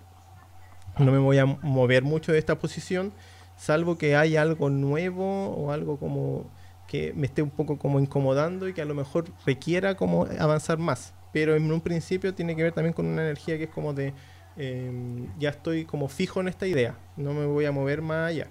[0.97, 3.11] no me voy a mover mucho de esta posición,
[3.55, 6.49] salvo que haya algo nuevo o algo como
[6.87, 10.77] que me esté un poco como incomodando y que a lo mejor requiera como avanzar
[10.77, 11.13] más.
[11.33, 14.13] Pero en un principio tiene que ver también con una energía que es como de,
[14.55, 18.47] em, ya estoy como fijo en esta idea, no me voy a mover más allá.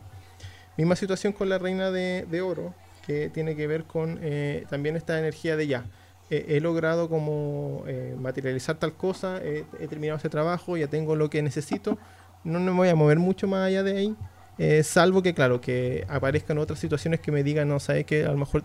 [0.76, 2.74] Misma situación con la reina de, de oro,
[3.06, 5.86] que tiene que ver con eh, también esta energía de ya.
[6.30, 11.42] he logrado como eh, materializar tal cosa, he terminado ese trabajo, ya tengo lo que
[11.42, 11.96] necesito,
[12.42, 14.16] no me voy a mover mucho más allá de ahí,
[14.58, 18.28] eh, salvo que claro, que aparezcan otras situaciones que me digan, no, sabes que a
[18.28, 18.64] lo mejor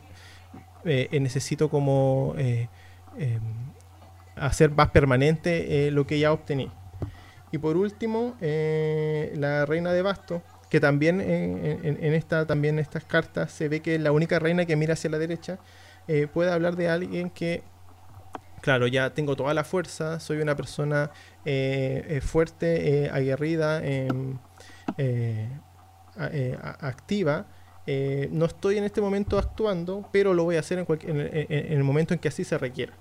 [0.84, 2.68] necesito como em,
[4.36, 6.72] hacer más permanente lo que ya obtení.
[7.52, 13.68] Y por último, la reina de basto, que también en, esta, también estas cartas se
[13.68, 15.60] ve que la única reina que mira hacia la derecha
[16.12, 17.62] eh, puede hablar de alguien que,
[18.62, 21.12] claro, ya tengo toda la fuerza, soy una persona
[21.46, 23.80] eh, eh, fuerte, aguerrida,
[26.32, 27.46] em, activa.
[28.32, 32.14] no estoy en este momento actuando, pero lo voy a hacer en, en, el momento
[32.14, 32.94] en que así se requiera.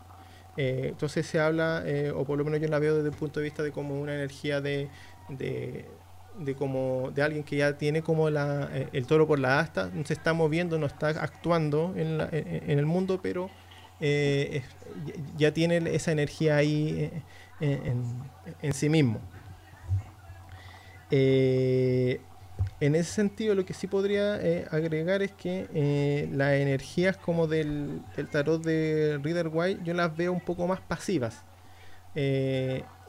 [0.56, 3.62] entonces se habla, o por lo menos yo la veo desde el punto de vista
[3.62, 4.88] de como una energía de,
[6.38, 9.90] de como de alguien que ya tiene como la, eh, el toro por la asta,
[9.92, 13.50] no se está moviendo, no está actuando en, en, el mundo, pero
[14.00, 14.62] eh,
[15.36, 17.10] ya tiene esa energía ahí
[17.60, 17.94] eh,
[18.62, 19.20] en, sí mismo.
[22.80, 24.34] En ese sentido, lo que sí podría
[24.70, 30.40] agregar es que las energías como del, tarot de Reader White, yo las veo un
[30.40, 31.44] poco más pasivas.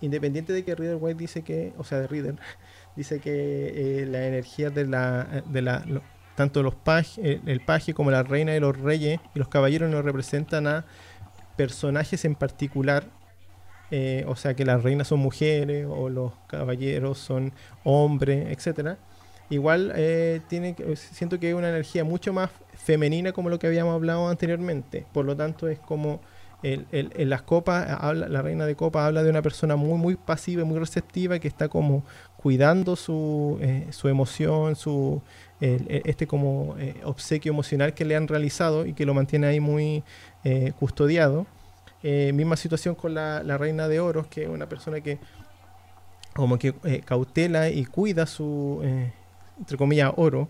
[0.01, 2.35] independiente de que Reader White dice que, o sea, de Reader,
[2.95, 5.83] dice que eh, la energía de la, de la
[6.39, 6.75] tanto los
[7.17, 10.85] eh, el paje como la reina y los reyes y los caballeros nos representan a
[11.57, 13.03] personajes en particular.
[13.91, 17.51] Eh, o sea que las reinas son mujeres o los caballeros son
[17.83, 18.99] hombres, etcétera.
[19.49, 19.93] Igual
[20.47, 25.05] tiene, siento que hay una energía mucho más femenina como lo que habíamos hablado anteriormente.
[25.11, 26.21] Por lo tanto es como
[26.61, 30.65] en las copas, habla, la reina de copas habla de una persona muy, muy pasiva,
[30.65, 32.03] muy receptiva, que está como
[32.35, 35.21] cuidando su, eh, su emoción, su,
[35.59, 40.03] este como eh, obsequio emocional que le han realizado y que lo mantiene ahí muy
[40.43, 41.47] eh, custodiado.
[42.03, 45.17] misma situación con la, la, reina de oros, que es una persona que
[46.33, 46.73] como que
[47.05, 48.81] cautela y cuida su,
[49.59, 50.49] entre comillas, oro.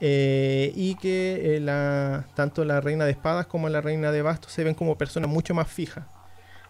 [0.00, 4.52] Eh, y que eh, la, tanto la reina de espadas como la reina de bastos
[4.52, 6.04] se ven como personas mucho más fijas,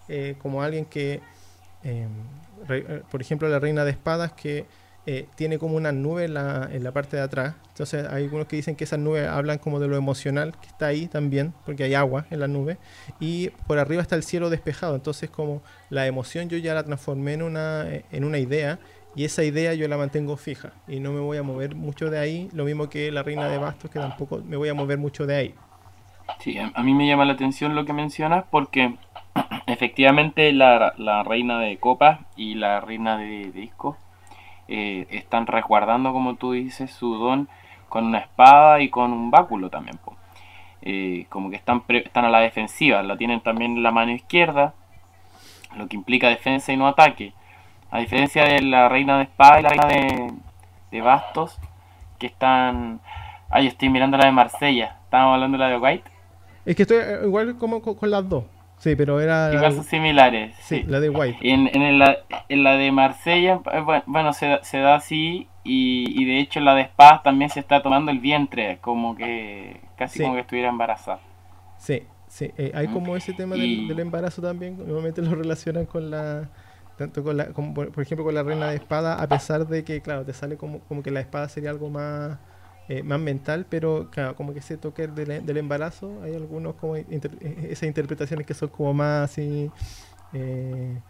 [0.08, 1.20] eh, como alguien que,
[1.82, 2.08] em,
[3.10, 4.66] por ejemplo, la reina de espadas que
[5.36, 8.82] tiene como una nube en la, parte de atrás, entonces hay algunos que dicen que
[8.82, 12.40] esas nubes hablan como de lo emocional que está ahí también, porque hay agua en
[12.40, 12.76] la nube,
[13.20, 17.34] y por arriba está el cielo despejado, entonces como la emoción yo ya la transformé
[17.34, 18.80] en una, en una idea,
[19.16, 22.18] y esa idea yo la mantengo fija y no me voy a mover mucho de
[22.18, 25.26] ahí, lo mismo que la reina de bastos, que tampoco me voy a mover mucho
[25.26, 25.54] de ahí.
[26.40, 28.94] Sí, a mí me llama la atención lo que mencionas porque
[29.66, 33.96] efectivamente la, la reina de copas y la reina de disco
[34.68, 37.48] eh, están resguardando, como tú dices, su don
[37.88, 39.98] con una espada y con un báculo también.
[40.82, 44.74] Eh, como que están, están a la defensiva, la tienen también en la mano izquierda,
[45.76, 47.32] lo que implica defensa y no ataque.
[47.90, 49.86] A diferencia de la reina de espada y la reina
[50.90, 51.58] de, bastos,
[52.18, 53.00] que están...
[53.50, 54.96] Ay, estoy mirando la de Marsella.
[55.04, 56.10] Estábamos hablando de la de White.
[56.64, 58.44] Es que estoy eh, igual como con, las dos.
[58.78, 59.52] Sí, pero era...
[59.52, 60.54] Igual son similares.
[60.60, 61.38] Sí, la de White.
[61.42, 62.18] En, en, la,
[62.48, 66.74] en la de Marsella, eh, bueno, se, se da así y, y, de hecho la
[66.74, 71.18] de espadas también se está tomando el vientre, como que casi como que estuviera embarazada.
[71.76, 76.10] Sí, sí, eh, hay como ese tema del, del, embarazo también, normalmente lo relacionan con
[76.10, 76.48] la
[76.96, 80.00] tanto con la, como por, ejemplo con la reina de espada, a pesar de que,
[80.00, 82.38] claro, te sale como, como que la espada sería algo más,
[82.88, 86.96] eh, más mental, pero claro, como que ese toque del, del embarazo, hay algunos como
[86.96, 89.70] eh, esas interpretaciones que son como más así
[90.32, 91.00] eh,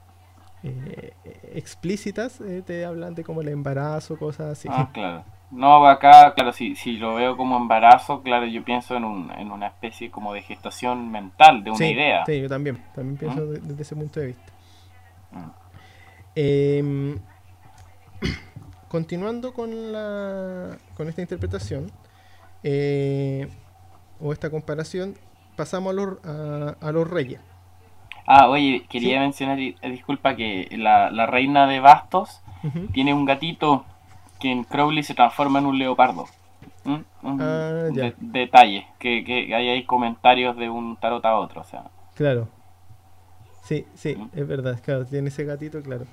[1.55, 4.68] explícitas, te hablan de como el embarazo, cosas así.
[4.70, 5.25] Ah, claro.
[5.51, 9.53] No, acá, claro, si, si lo veo como embarazo, claro, yo pienso en, un, en
[9.53, 12.27] una especie como de gestación mental, de una idea.
[12.27, 13.68] Sí, yo también, también pienso ¿Mm?
[13.68, 14.53] desde ese punto de vista.
[15.31, 15.65] ¿Mm?
[16.38, 17.18] Em,
[18.88, 21.90] continuando con, la, con esta interpretación
[22.62, 23.49] eh,
[24.20, 25.14] o esta comparación,
[25.57, 26.25] pasamos a los,
[26.83, 27.40] a, los reyes.
[28.27, 32.42] Ah, oye, quería mencionar, eh, disculpa, que la, reina de bastos
[32.92, 33.87] tiene un gatito
[34.38, 36.27] que en Crowley se transforma en un leopardo.
[36.85, 36.96] ¿Mm?
[37.40, 41.85] Ah, detalle, que, que hay, hay comentarios de un tarot a otro, o sea.
[42.14, 42.49] Claro,
[43.66, 46.07] Sí, sí, es verdad, claro, tiene ese gatito, claro.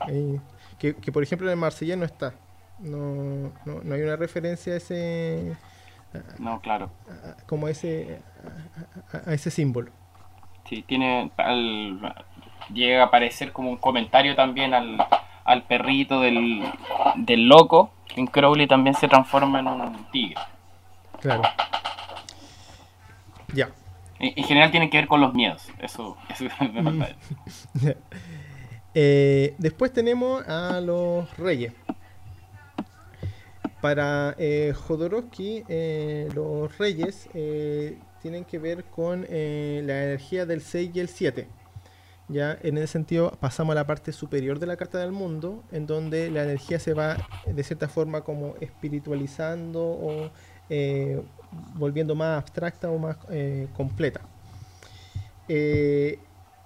[0.79, 2.33] que, por ejemplo en el Marsella no está.
[2.79, 5.55] No, no, hay una referencia a ese.
[6.39, 6.89] no, claro.
[7.45, 8.19] como ese,
[9.27, 9.91] a, ese símbolo.
[10.67, 11.29] Sí, tiene.
[12.73, 14.97] llega a aparecer como un comentario también al,
[15.43, 16.63] al perrito del,
[17.17, 17.93] del loco.
[18.15, 20.41] En Crowley también se transforma en un tigre.
[21.21, 21.43] Claro.
[23.53, 23.69] Ya
[24.23, 25.67] en, general tienen que ver con los miedos.
[25.79, 27.03] Eso, eso me mm.
[28.93, 31.73] eh, después tenemos a los reyes.
[33.81, 40.91] Para eh, Jodorowsky, eh, los reyes eh, tienen que ver con la energía del 6
[40.93, 41.47] y el 7.
[42.29, 45.85] Ya en ese sentido pasamos a la parte superior de la carta del mundo, en
[45.85, 50.31] donde la energía se va de cierta forma como espiritualizando o
[51.75, 54.21] volviendo más abstracta o más eh, completa.
[55.47, 56.19] Eh,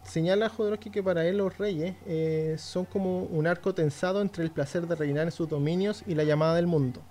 [0.04, 4.52] señala Jodorowsky que para él los reyes eh, son como un arco tensado entre el
[4.52, 7.02] placer de reinar en sus dominios y la llamada del mundo.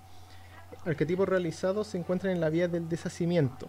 [0.84, 3.68] Arquetipos realizados se encuentran en la vía del deshacimiento.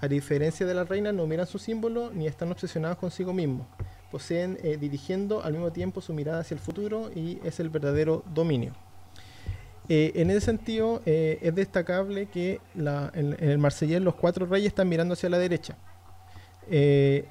[0.00, 3.66] A diferencia de la reina, no miran su símbolo ni están obsesionados consigo mismos.
[4.10, 8.74] Poseen dirigiendo al mismo tiempo su mirada hacia el futuro y es el verdadero dominio.
[9.88, 14.88] Eh, en ese sentido, eh, es destacable que en, el Marsellés los cuatro reyes están
[14.88, 15.76] mirando hacia la derecha.
[16.70, 17.26] Eh,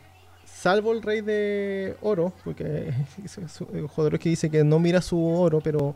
[0.45, 2.93] salvo el rey de oro, porque
[4.19, 5.95] que dice que no mira su oro, pero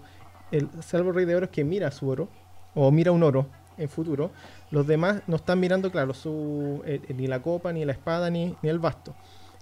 [0.52, 2.27] el salvo el rey de oro es que mira su oro,
[2.73, 4.31] o mira un oro en futuro.
[4.71, 6.81] Los demás no están mirando, claro, su,
[7.15, 9.13] ni la copa, ni la espada, ni, ni, el basto.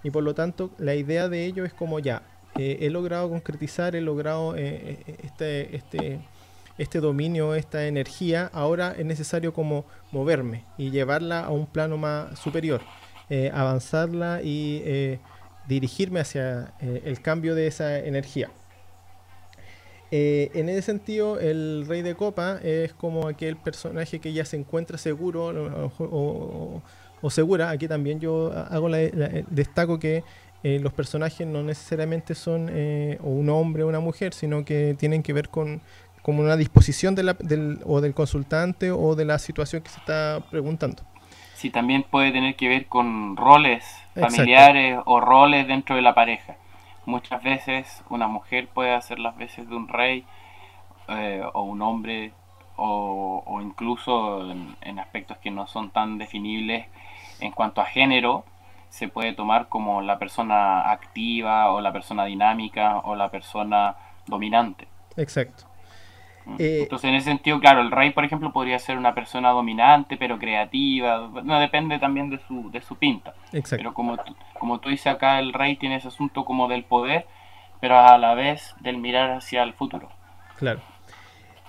[0.02, 2.22] Y por lo tanto, la idea de ello es como ya,
[2.58, 6.20] he logrado concretizar, he logrado este, este
[6.78, 12.38] este dominio, esta energía, ahora es necesario como moverme y llevarla a un plano más
[12.38, 12.82] superior,
[13.30, 15.18] eh, avanzarla y eh,
[15.66, 18.50] dirigirme hacia eh, el cambio de esa energía.
[20.10, 24.98] en ese sentido, el rey de copa es como aquel personaje que ya se encuentra
[24.98, 25.52] seguro
[25.98, 27.70] o, segura.
[27.70, 28.98] Aquí también yo hago la,
[29.50, 30.22] destaco que
[30.62, 32.70] los personajes no necesariamente son
[33.20, 35.80] un hombre o una mujer, sino que tienen que ver con
[36.26, 40.00] como una disposición de la, del, o del consultante o de la situación que se
[40.00, 41.04] está preguntando.
[41.54, 46.56] Sí, también puede tener que ver con roles familiares o roles dentro de la pareja.
[47.04, 50.24] Muchas veces una mujer puede hacer las veces de un rey
[51.06, 52.32] eh, o un hombre
[52.74, 56.86] o, incluso en, aspectos que no son tan definibles
[57.38, 58.44] en cuanto a género,
[58.88, 63.94] se puede tomar como la persona activa o la persona dinámica o la persona
[64.26, 64.88] dominante.
[65.16, 65.75] Exacto.
[66.58, 70.16] Eh, Entonces, en ese sentido, claro, el rey, por ejemplo, podría ser una persona dominante,
[70.16, 71.30] pero creativa.
[71.42, 73.34] No depende también de su, de su pinta.
[73.52, 73.76] Exacto.
[73.78, 74.16] Pero como,
[74.58, 77.26] como tú dices acá, el rey tiene ese asunto como del poder,
[77.80, 80.08] pero a la vez del mirar hacia el futuro.
[80.56, 80.80] Claro.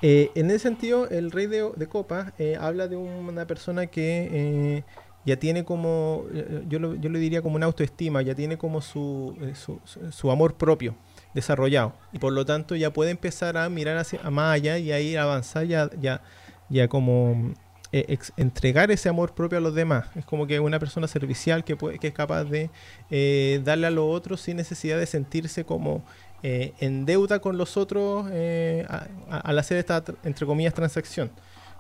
[0.01, 4.83] Eh, en ese sentido, el rey de, de copas eh, habla de una persona que
[5.25, 6.23] ya tiene como,
[6.67, 10.55] yo lo, yo lo diría como una autoestima, ya tiene como su, su, su amor
[10.55, 10.95] propio
[11.37, 11.93] desarrollado.
[12.11, 15.19] Y por lo tanto ya puede empezar a mirar hacia más allá y a ir
[15.19, 16.21] a ya, ya,
[16.67, 17.53] ya como
[17.91, 20.07] eh, entregar ese amor propio a los demás.
[20.15, 22.71] Es como que una persona servicial que, puede, que es capaz de
[23.11, 26.03] eh, darle a los otros sin necesidad de sentirse como
[26.41, 31.29] eh, en deuda con los otros al hacer esta, entre comillas, transacción.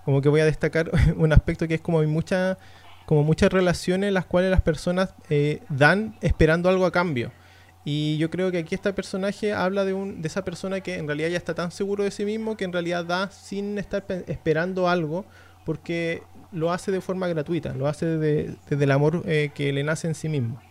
[0.05, 2.57] Como que voy a destacar un aspecto que es como hay muchas
[3.07, 5.13] como muchas relaciones en las cuales las personas
[5.69, 7.31] dan esperando algo a cambio.
[7.89, 11.07] Y yo creo que aquí este personaje habla de, un, de esa persona que en
[11.07, 14.89] realidad ya está tan seguro de sí mismo que en realidad da sin estar esperando
[14.89, 15.23] algo
[15.65, 16.21] porque
[16.51, 20.15] lo hace de forma gratuita, lo hace desde el amor eh, que le nace en
[20.15, 20.61] sí mismo.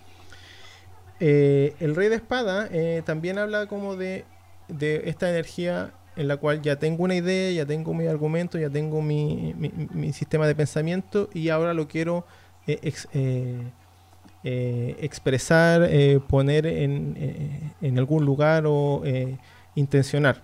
[1.18, 4.26] Eh, el rey de espada eh, también habla como de,
[4.68, 8.68] de, esta energía en la cual ya tengo una idea, ya tengo mi argumento, ya
[8.68, 12.26] tengo mi, mi, sistema de pensamiento y ahora lo quiero
[14.44, 19.02] eh, expresar, eh, poner en, eh, en, algún lugar o
[19.74, 20.40] intencionar.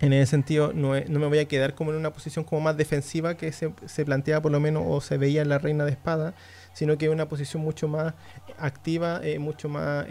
[0.00, 2.76] En ese sentido, no, no, me voy a quedar como en una posición como más
[2.76, 5.92] defensiva que se, se plantea por lo menos o se veía en la reina de
[5.92, 6.34] espada,
[6.72, 8.14] sino que una posición mucho más
[8.58, 10.06] activa, mucho más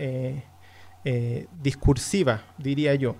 [1.62, 3.18] discursiva, diría yo.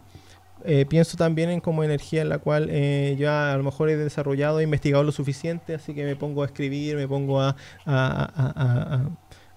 [0.88, 2.70] pienso también en como energía en la cual
[3.18, 6.46] yo a lo mejor he desarrollado, he investigado lo suficiente, así que me pongo a
[6.46, 9.10] escribir, me pongo a, a, a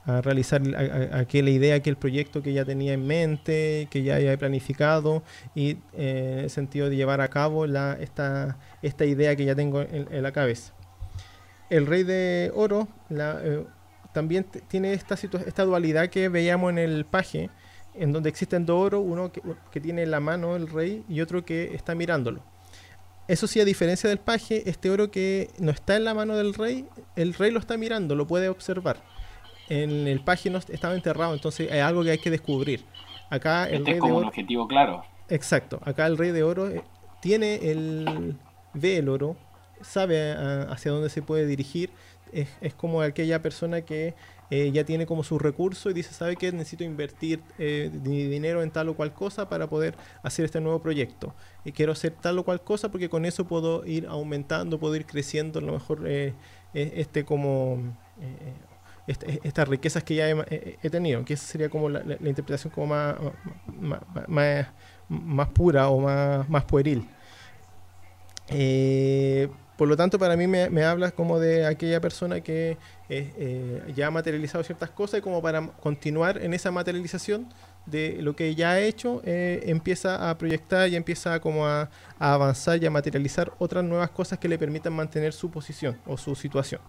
[0.06, 0.60] realizar
[1.12, 5.22] aquella idea, aquel proyecto que ya tenía en mente, que ya había planificado
[5.54, 10.22] y eh, en el sentido de llevar a cabo esta, idea que ya tengo en,
[10.22, 10.74] la cabeza.
[11.70, 13.64] El rey de oro eh,
[14.12, 17.48] también tiene esta, esta dualidad que veíamos en el paje,
[17.94, 19.40] en donde existen dos oros, uno que,
[19.70, 22.42] que tiene en la mano el rey y otro que está mirándolo.
[23.26, 26.52] Eso sí, a diferencia del paje, este oro que no está en la mano del
[26.52, 26.86] rey,
[27.16, 29.13] el rey lo está mirando, lo puede observar
[29.68, 32.84] en el no estaba enterrado, entonces hay algo que hay que descubrir.
[33.30, 35.04] Acá el este rey es como de oro, un objetivo claro.
[35.28, 36.82] Exacto, acá el rey de oro eh,
[37.20, 38.36] tiene el
[38.74, 39.36] ve el oro,
[39.80, 40.32] sabe
[40.68, 41.90] hacia dónde se puede dirigir,
[42.32, 44.14] es, como aquella persona que
[44.50, 46.50] eh, ya tiene como su recurso y dice, ¿sabe qué?
[46.50, 49.94] Necesito invertir eh, mi dinero en tal o cual cosa para poder
[50.24, 51.32] hacer este nuevo proyecto.
[51.64, 55.06] Y quiero hacer tal o cual cosa porque con eso puedo ir aumentando, puedo ir
[55.06, 56.08] creciendo, a lo mejor
[56.74, 57.96] este como
[59.06, 63.16] estas riquezas que ya he, tenido, que esa sería como la, interpretación como más,
[65.08, 67.06] más, pura o más, más pueril.
[68.48, 72.78] Eh, por lo tanto, para mí me, me habla como de aquella persona que
[73.08, 77.48] eh, ya ha materializado ciertas cosas y como para continuar en esa materialización
[77.84, 82.34] de lo que ya ha hecho, eh, empieza a proyectar y empieza como a, a
[82.34, 86.34] avanzar y a materializar otras nuevas cosas que le permitan mantener su posición o su
[86.34, 86.80] situación.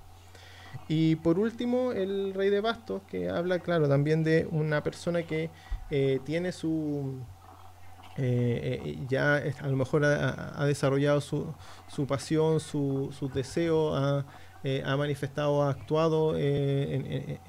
[0.88, 5.50] Y por último, el rey de bastos, que habla, claro, también de una persona que
[5.90, 7.20] eh, tiene su...
[8.18, 11.54] Eh, eh, ya a lo mejor ha, desarrollado su,
[11.88, 14.26] su pasión, su, su deseo, ha,
[14.86, 17.40] ha, manifestado, ha actuado en,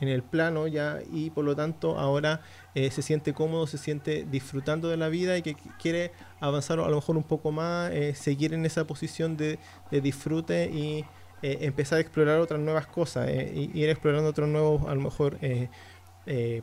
[0.00, 2.42] en, el plano ya y por lo tanto ahora
[2.74, 6.94] se siente cómodo, se siente disfrutando de la vida y que quiere avanzar a lo
[6.94, 9.58] mejor un poco más, seguir en esa posición de,
[9.90, 11.04] de disfrute y
[11.40, 15.38] eh, empezar a explorar otras nuevas cosas, eh, ir explorando otros nuevos, a lo mejor,
[15.40, 15.68] eh,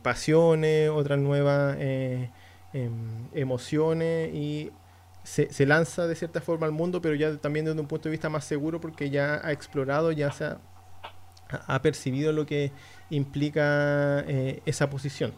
[0.02, 2.30] pasiones, otras nuevas em,
[3.34, 4.72] emociones y
[5.24, 8.12] se, se, lanza de cierta forma al mundo, pero ya también desde un punto de
[8.12, 10.60] vista más seguro porque ya ha explorado, ya se ha,
[11.68, 12.72] ha percibido lo que
[13.10, 14.20] implica
[14.66, 15.34] esa posición.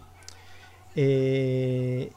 [0.95, 2.11] en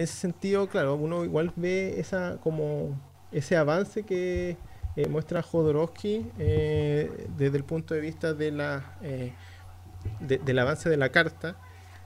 [0.00, 2.98] ese sentido, claro, uno igual ve esa como
[3.32, 4.56] ese avance que
[4.96, 9.32] eh, muestra Jodorowsky eh, desde el punto de vista de la, eh,
[10.20, 11.56] del avance de la carta,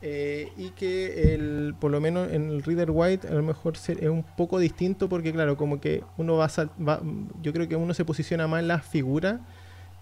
[0.03, 4.25] y que el, por lo menos en el Reader White a lo mejor es un
[4.35, 6.49] poco distinto porque claro, como que uno va,
[6.87, 7.03] va
[7.43, 9.41] yo creo que uno se posiciona más en la figura,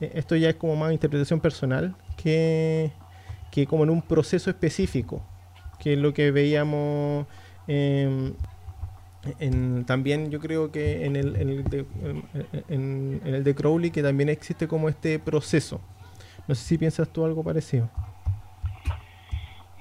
[0.00, 2.92] eh, esto ya es como más interpretación personal, que,
[3.50, 5.20] que como en un proceso específico,
[5.80, 7.26] que es lo que veíamos
[9.86, 11.86] también yo creo que en el, en el, de,
[12.68, 15.80] en el de Crowley que también existe como este proceso.
[16.46, 17.90] No sé si piensas tú algo parecido.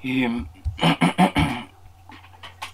[0.03, 0.45] Eh,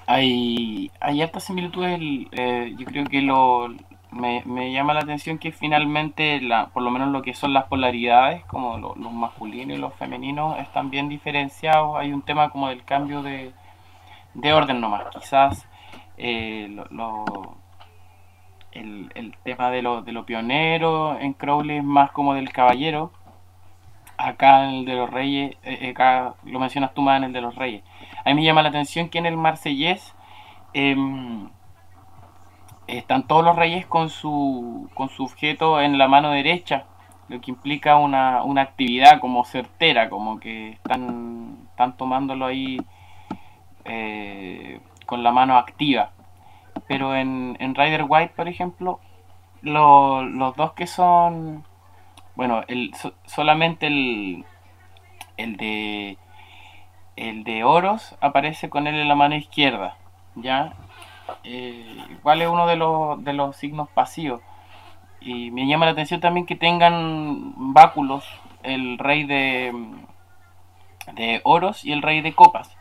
[0.08, 2.00] hay, hay hartas similitudes.
[2.32, 3.70] Eh, yo creo que lo
[4.14, 8.44] me, llama la atención que finalmente, la, por lo menos lo que son las polaridades,
[8.46, 11.98] como los masculinos y los femeninos, están bien diferenciados.
[11.98, 13.52] Hay un tema como del cambio de,
[14.34, 15.04] de orden nomás.
[15.14, 15.68] Quizás
[16.18, 16.76] eh,
[18.72, 23.12] el, tema de lo, de pionero en Crowley es más como del caballero
[24.18, 27.42] acá el de los Reyes, eh, eh, acá lo mencionas tú más en el de
[27.42, 27.84] los Reyes.
[28.26, 30.16] A mí me llama la atención que en el Marsellés
[30.74, 31.50] em,
[32.88, 36.86] están todos los reyes con su, con su objeto en la mano derecha,
[37.30, 42.80] lo que implica una, actividad como certera, como que están, están tomándolo ahí
[45.06, 46.12] con la mano activa.
[46.88, 49.00] Pero en, en Rider White, por ejemplo,
[49.62, 51.64] los dos que son
[52.36, 52.92] bueno, el,
[53.26, 54.46] solamente el,
[55.38, 56.18] el de
[57.16, 59.98] el de oros aparece con él en la mano izquierda,
[60.36, 60.74] ¿ya?
[61.44, 64.42] Eh, igual es uno de los, de los signos pasivos.
[65.22, 68.26] Y me llama la atención también que tengan báculos
[68.64, 69.74] el rey de,
[71.14, 72.73] de oros y el rey de copas.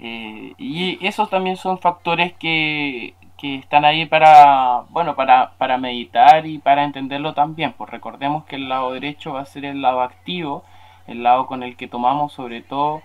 [0.00, 6.44] Eh, y esos también son factores que que están ahí para, bueno, para, para meditar
[6.46, 7.72] y para entenderlo también.
[7.72, 10.64] Pues recordemos que el lado derecho va a ser el lado activo,
[11.06, 13.02] el lado con el que tomamos sobre todo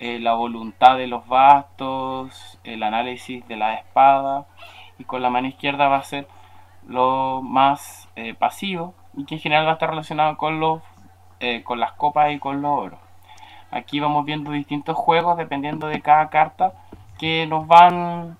[0.00, 4.46] eh, la voluntad de los bastos, el análisis de la espada,
[4.98, 6.26] y con la mano izquierda va a ser
[6.86, 10.82] lo más eh, pasivo y que en general va a estar relacionado con los
[11.40, 13.05] eh, con las copas y con los oros.
[13.70, 16.72] Aquí vamos viendo distintos juegos dependiendo de cada carta
[17.18, 18.36] que nos van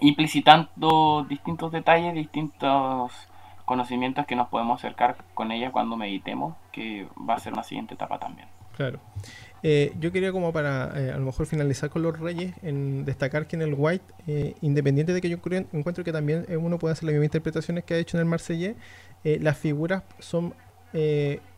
[0.00, 3.12] implicitando distintos detalles, distintos
[3.64, 7.94] conocimientos que nos podemos acercar con ella cuando meditemos, que va a ser una siguiente
[7.94, 8.48] etapa también.
[8.76, 8.98] Claro.
[9.62, 13.46] Eh, yo quería como para eh, a lo mejor finalizar con los reyes, en destacar
[13.46, 15.38] que en el White, eh, independiente de que yo
[15.72, 18.76] encuentro que también uno puede hacer las mismas interpretaciones que ha hecho en el Marsellés,
[19.22, 20.52] las figuras son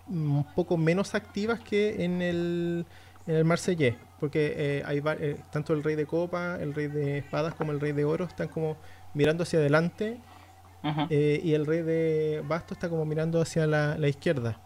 [0.08, 2.86] un poco menos activas que en el,
[3.26, 7.18] en el Marsellés porque eh, hay eh, tanto el rey de copa, el rey de
[7.18, 8.76] espadas como el rey de oro están como
[9.14, 10.18] mirando hacia adelante
[11.10, 14.60] eh, y el rey de basto está como mirando hacia la, izquierda.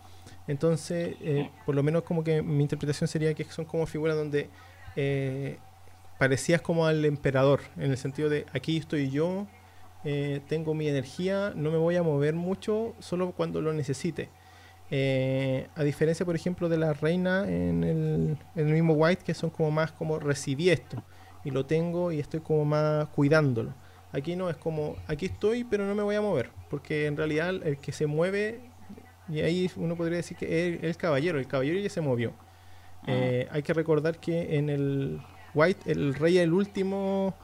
[0.47, 1.17] Entonces,
[1.65, 4.51] por lo menos como que mi interpretación sería que son como figuras donde
[6.19, 9.47] parecías como al emperador, en el sentido de aquí estoy yo,
[10.49, 14.29] tengo mi energía, no me voy a mover mucho, solo cuando lo necesite.
[14.91, 19.35] Eh, a diferencia, por ejemplo, de la reina en el, en el, mismo White, que
[19.35, 21.03] son como más como recibí esto
[21.45, 23.73] y lo tengo y estoy como más cuidándolo.
[24.13, 27.51] Aquí no, es como aquí estoy, pero no me voy a mover, porque en realidad
[27.51, 28.61] el que se mueve,
[29.29, 32.33] y ahí uno podría decir que es el, caballero, el caballero ya se movió.
[33.07, 35.21] Eh, hay que recordar que en el
[35.55, 37.35] White, el rey es el último,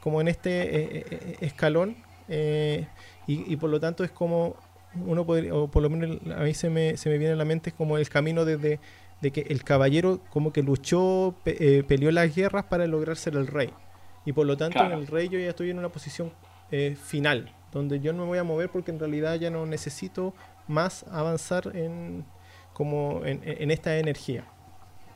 [0.00, 1.96] como en este eh, escalón,
[2.28, 2.86] y,
[3.26, 4.56] y por lo tanto es como
[4.94, 7.44] uno podría, o por lo menos a mí se me, se me viene a la
[7.44, 8.80] mente como el camino desde
[9.20, 13.46] de que el caballero como que luchó, eh, peleó las guerras para lograr ser el
[13.46, 13.70] rey.
[14.24, 16.32] Y por lo tanto en el rey yo ya estoy en una posición
[16.70, 20.34] eh, final, donde yo no me voy a mover porque en realidad ya no necesito
[20.68, 22.24] más avanzar en,
[22.72, 24.44] como en, esta energía.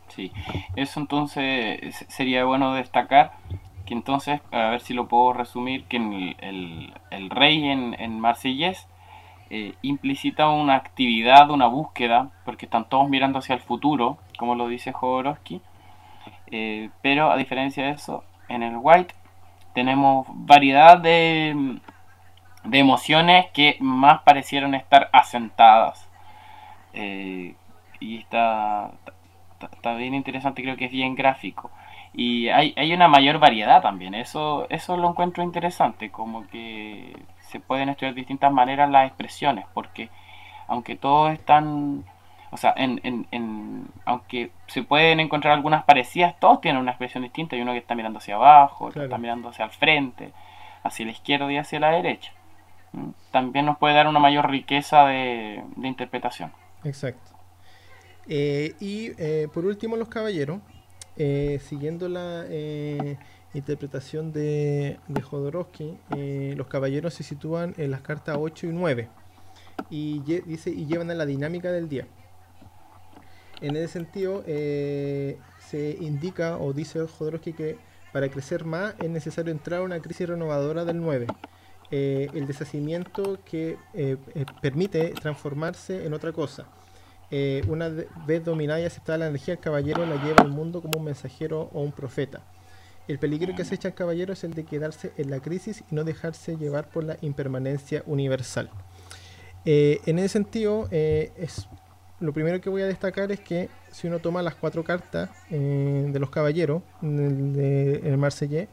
[0.08, 0.32] Sí,
[0.76, 3.32] eso entonces sería bueno destacar
[3.86, 8.86] que entonces, a ver si lo puedo resumir, que el, el, rey en, en Marsellés
[9.50, 14.68] eh, implícita una actividad, una búsqueda, porque están todos mirando hacia el futuro, como lo
[14.68, 15.60] dice Jodorowsky.
[16.50, 19.14] Eh, pero a diferencia de eso, en el White
[19.74, 21.78] tenemos variedad de,
[22.72, 26.08] emociones que más parecieron estar asentadas.
[26.94, 27.54] Eh,
[28.00, 28.92] y está,
[29.72, 31.70] está, bien interesante, creo que es bien gráfico.
[32.12, 37.12] Y hay, hay una mayor variedad también, eso, eso lo encuentro interesante, como que
[37.54, 40.10] se pueden estudiar de distintas maneras las expresiones, porque
[40.66, 42.04] aunque todos están,
[42.50, 43.00] o sea, en,
[43.30, 47.54] en, aunque se pueden encontrar algunas parecidas, todos tienen una expresión distinta.
[47.54, 50.32] Hay uno que está mirando hacia abajo, otro está mirando hacia el frente,
[50.82, 52.32] hacia la izquierda y hacia la derecha.
[53.30, 56.52] También nos puede dar una mayor riqueza de, interpretación.
[56.82, 57.30] Exacto.
[58.26, 60.58] Eh, y eh, por último, los caballeros.
[61.16, 62.44] eh, siguiendo la
[63.54, 69.08] interpretación de, de Jodorowsky, eh, los caballeros se sitúan en las cartas 8 y 9
[69.90, 72.06] y, dice, y llevan a la dinámica del día.
[73.60, 77.78] En ese sentido, se indica o dice Jodorowsky que
[78.12, 81.26] para crecer más es necesario entrar a una crisis renovadora del 9.
[81.90, 83.78] el deshacimiento que
[84.60, 86.66] permite transformarse en otra cosa
[87.36, 90.98] eh, una vez dominada y aceptada la energía, el caballero la lleva al mundo como
[90.98, 92.42] un mensajero o un profeta.
[93.06, 96.04] El peligro que acecha el caballero es el de quedarse en la crisis y no
[96.04, 98.70] dejarse llevar por la impermanencia universal.
[99.66, 101.68] Eh, en ese sentido, eh, es,
[102.20, 106.18] lo primero que voy a destacar es que si uno toma las cuatro cartas de
[106.18, 108.68] los caballeros en el, Marsellé,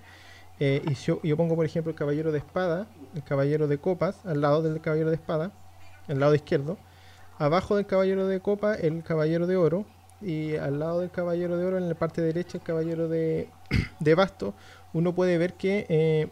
[0.60, 4.42] y yo, yo, pongo por ejemplo el caballero de espada, el caballero de copas, al
[4.42, 5.52] lado del caballero de espada,
[6.08, 6.78] al lado izquierdo,
[7.38, 9.86] abajo del caballero de copa el caballero de oro
[10.22, 13.50] y al lado del caballero de oro en la parte derecha el caballero de,
[14.00, 14.54] de basto
[14.94, 16.30] uno puede ver que eh,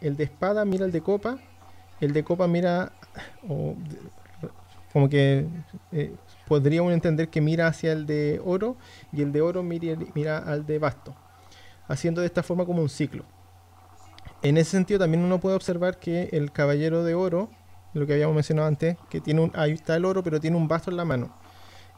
[0.00, 1.38] el de espada mira el de copa
[2.00, 2.92] el de copa mira
[4.92, 5.46] como que
[5.92, 6.14] eh,
[6.46, 8.76] podría uno entender que mira hacia el de oro
[9.12, 11.14] y el de oro mira, mira al de basto
[11.88, 13.24] haciendo de esta forma como un ciclo
[14.42, 17.50] en ese sentido también uno puede observar que el caballero de oro
[17.98, 20.68] lo que habíamos mencionado antes, que tiene un, ahí está el oro, pero tiene un
[20.68, 21.34] basto en la mano.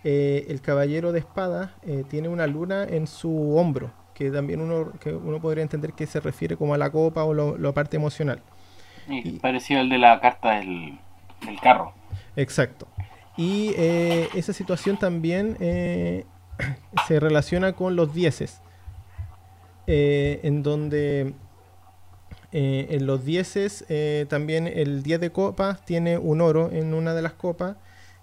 [0.05, 4.93] Eh, el caballero de espada eh, tiene una luna en su hombro, que también uno,
[5.01, 8.41] que uno podría entender que se refiere como a la copa o la parte emocional.
[9.09, 10.99] y, parecido al de la carta del,
[11.63, 11.93] carro.
[12.37, 12.87] Exacto.
[13.37, 15.57] Y eh, esa situación también
[17.09, 18.61] se relaciona con los dieces,
[19.87, 21.35] en donde
[22.53, 23.85] en los dieces,
[24.29, 27.77] también el 10 de copas tiene un oro en una de las copas.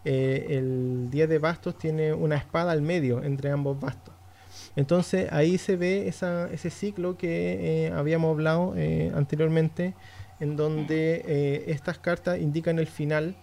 [0.06, 4.14] Eh, el 10 de bastos tiene una espada al medio entre ambos bastos.
[4.76, 8.74] Entonces ahí se ve ese ciclo que habíamos hablado
[9.16, 9.94] anteriormente,
[10.40, 13.36] en donde estas cartas indican el final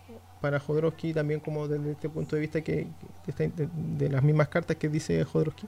[0.43, 2.87] para Jodorowsky, también como desde este punto de vista que,
[3.27, 5.67] de, las mismas cartas que dice Jodorowsky,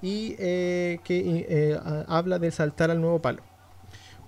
[0.00, 1.76] y que
[2.06, 3.42] habla de saltar al nuevo palo.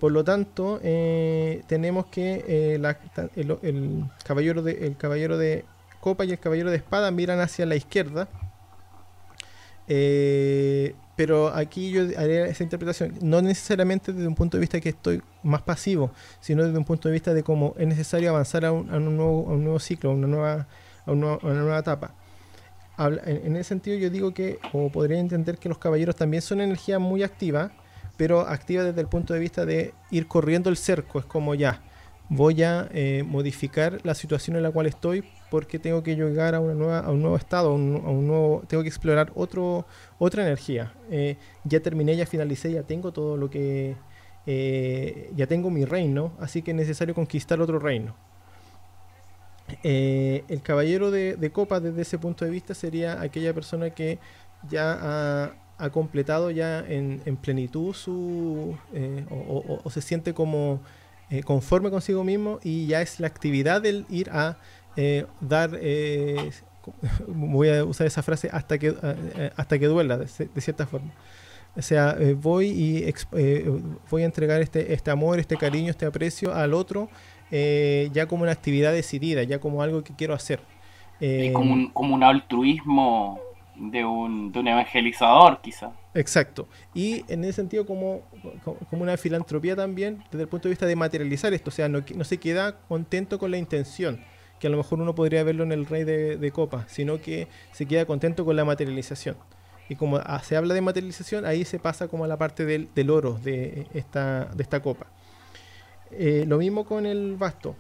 [0.03, 2.97] Por lo tanto, eh, tenemos que eh,
[3.37, 5.65] el, caballero de, el caballero de
[6.03, 8.29] copa y el caballero de espada miran hacia la izquierda.
[9.87, 14.89] Eh, pero aquí yo haré esa interpretación, no necesariamente desde un punto de vista que
[14.89, 18.73] estoy más pasivo, sino desde un punto de vista de cómo es necesario avanzar a
[18.73, 20.67] un, nuevo, ciclo, a una nueva,
[21.07, 22.15] a una, nueva etapa.
[22.99, 26.61] en, en, ese sentido yo digo que, o podría entender que los caballeros también son
[26.61, 27.71] energía muy activa,
[28.17, 31.19] pero activa desde el punto de vista de ir corriendo el cerco.
[31.21, 31.81] Es como ya,
[32.29, 36.61] voy a eh, modificar la situación en la cual estoy porque tengo que llegar a,
[36.61, 39.85] una nueva, a un nuevo estado, a un, nuevo, tengo que explorar otro,
[40.19, 40.95] otra energía.
[41.11, 43.95] Eh, ya terminé, ya finalicé, ya tengo todo lo que...
[44.47, 48.17] Eh, ya tengo mi reino, así que es necesario conquistar otro reino.
[49.83, 54.19] el caballero de, de copas desde ese punto de vista sería aquella persona que
[54.71, 60.81] ya ha, completado ya en, plenitud su eh, o, se siente como
[61.31, 64.59] eh, conforme consigo mismo y ya es la actividad del ir a
[64.97, 65.71] eh, dar
[67.29, 68.95] voy a usar esa frase hasta que
[69.57, 71.13] hasta que duela de, cierta forma
[71.77, 73.15] o sea voy y
[74.11, 77.09] voy a entregar este este amor este cariño este aprecio al otro
[77.51, 80.61] ya como una actividad decidida ya como algo que quiero hacer
[81.53, 83.41] como un, como un altruismo
[83.77, 85.93] de un, de un evangelizador, quizá.
[86.15, 86.69] Exacto.
[86.95, 88.23] Y en ese sentido, como,
[88.91, 92.03] como una filantropía también, desde el punto de vista de materializar esto, o sea, no,
[92.15, 94.21] no se queda contento con la intención,
[94.63, 97.49] que a lo mejor uno podría verlo en el rey de, de copa, sino que
[97.73, 99.35] se queda contento con la materialización.
[99.89, 103.41] Y como se habla de materialización, ahí se pasa como a la parte del, oro
[103.43, 105.07] de esta, de esta copa.
[106.13, 107.75] Eh, lo mismo con el basto.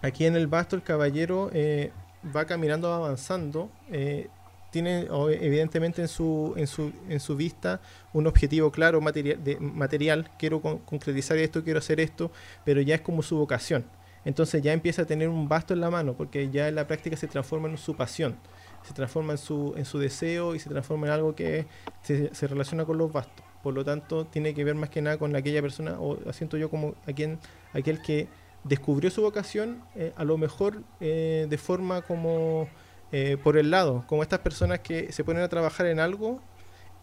[0.00, 1.92] Aquí en el basto el caballero eh,
[2.34, 3.68] va caminando avanzando.
[3.90, 4.28] Eh,
[4.70, 5.08] tiene
[5.42, 7.82] evidentemente en su, en su, en su vista
[8.14, 12.30] un objetivo claro material, de, material, quiero concretizar esto, quiero hacer esto,
[12.64, 13.84] pero ya es como su vocación.
[14.24, 17.16] Entonces ya empieza a tener un basto en la mano, porque ya en la práctica
[17.16, 18.36] se transforma en su pasión,
[18.82, 21.66] se transforma en su, en su deseo y se transforma en algo que
[22.02, 23.44] se, se relaciona con los bastos.
[23.62, 26.68] Por lo tanto, tiene que ver más que nada con aquella persona, o siento yo
[26.68, 27.38] como a quien,
[27.72, 28.28] aquel que
[28.64, 32.68] descubrió su vocación, eh, a lo mejor eh, de forma como
[33.10, 36.40] eh, por el lado, como estas personas que se ponen a trabajar en algo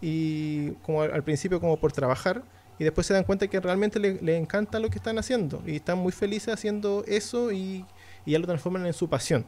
[0.02, 2.44] y como al, principio como por trabajar
[2.80, 5.76] y después se dan cuenta que realmente les le encanta lo que están haciendo y
[5.76, 7.86] están muy felices haciendo eso y,
[8.26, 9.46] ya lo transforman en su pasión.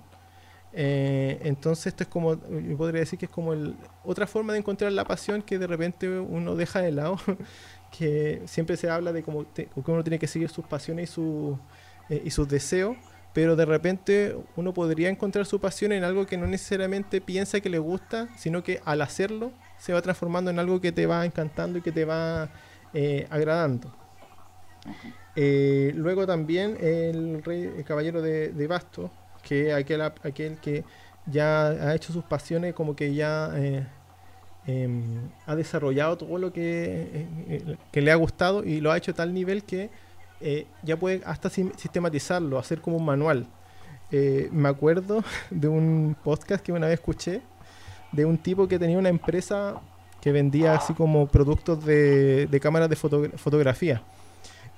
[0.74, 4.60] Eh, entonces esto es como, yo podría decir que es como el, otra forma de
[4.60, 7.18] encontrar la pasión que de repente uno deja de lado,
[7.98, 9.46] que siempre se habla de cómo
[9.86, 11.60] uno tiene que seguir sus pasiones y, su,
[12.10, 12.98] eh, y sus deseos,
[13.34, 17.70] pero de repente uno podría encontrar su pasión en algo que no necesariamente piensa que
[17.70, 21.80] le gusta, sino que al hacerlo se va transformando en algo que te va encantando
[21.80, 22.50] y que te va
[22.94, 23.94] eh, agradando.
[25.36, 29.12] luego también el rey, caballero de, de bastos,
[29.42, 30.84] que aquel, aquel que
[31.26, 33.86] ya ha hecho sus pasiones, como que ya eh,
[34.68, 39.12] em, ha desarrollado todo lo que, eh, que, le ha gustado y lo ha hecho
[39.12, 39.90] a tal nivel que
[40.40, 43.48] eh, ya puede hasta sistematizarlo, hacer como un manual.
[44.52, 47.42] me acuerdo de un podcast que una vez escuché
[48.12, 49.80] de un tipo que tenía una empresa
[50.22, 54.02] que vendía así como productos de, de cámaras de fotografía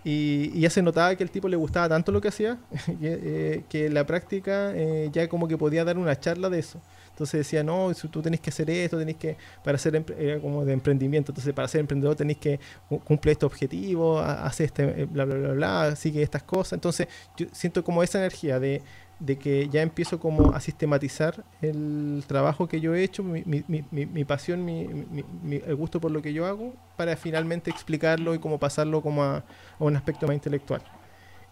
[0.04, 2.58] y, ya se notaba que el tipo le gustaba tanto lo que hacía
[3.02, 6.82] eh, que, en la práctica eh, ya como que podía dar una charla de eso.
[7.10, 10.04] Entonces decía, no, tú tenés que hacer esto, tenés que, para hacer
[10.42, 12.60] como de emprendimiento, entonces para ser emprendedor tenés que
[13.04, 16.74] cumplir este objetivo, hacer este, eh, bla, bla, bla, bla, sigue estas cosas.
[16.74, 18.82] Entonces yo siento como esa energía de,
[19.24, 23.64] de que ya empiezo como a sistematizar el trabajo que yo he hecho, mi, mi,
[23.70, 28.58] mi, mi pasión, el gusto por lo que yo hago, para finalmente explicarlo y como
[28.58, 29.44] pasarlo como a,
[29.80, 30.82] un aspecto más intelectual.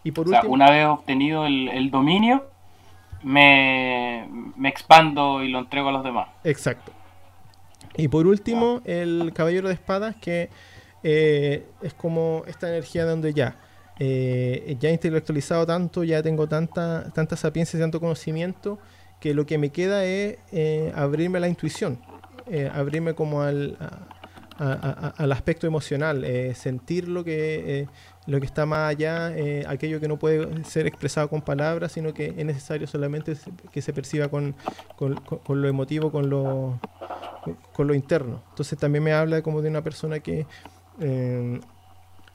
[0.03, 2.43] Y por último, una vez obtenido el, el dominio,
[3.24, 6.28] me, me, expando y lo entrego a los demás.
[6.43, 6.91] Exacto.
[7.95, 10.49] Y por último, el caballero de espadas, que
[11.03, 13.55] eh, es como esta energía donde ya
[14.03, 18.79] eh, ya he intelectualizado tanto, ya tengo tanta, tanta sapiencia y tanto conocimiento,
[19.19, 21.99] que lo que me queda es eh, abrirme a la intuición,
[22.47, 23.77] eh, abrirme como al,
[24.57, 26.25] al aspecto emocional,
[26.55, 27.87] sentir lo que,
[28.25, 29.33] lo que está más allá,
[29.67, 33.35] aquello que no puede ser expresado con palabras, sino que es necesario solamente
[33.71, 34.55] que se perciba con,
[34.95, 36.79] con, con lo emotivo, con lo,
[37.71, 38.41] con lo interno.
[38.49, 40.47] Entonces también me habla como de una persona que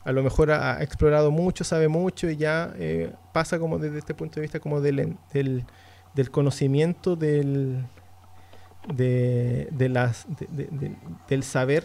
[0.07, 4.15] a lo mejor ha, explorado mucho, sabe mucho y ya eh, pasa como desde este
[4.15, 7.85] punto de vista como del, del, conocimiento del,
[8.95, 10.29] de, las,
[11.29, 11.85] del saber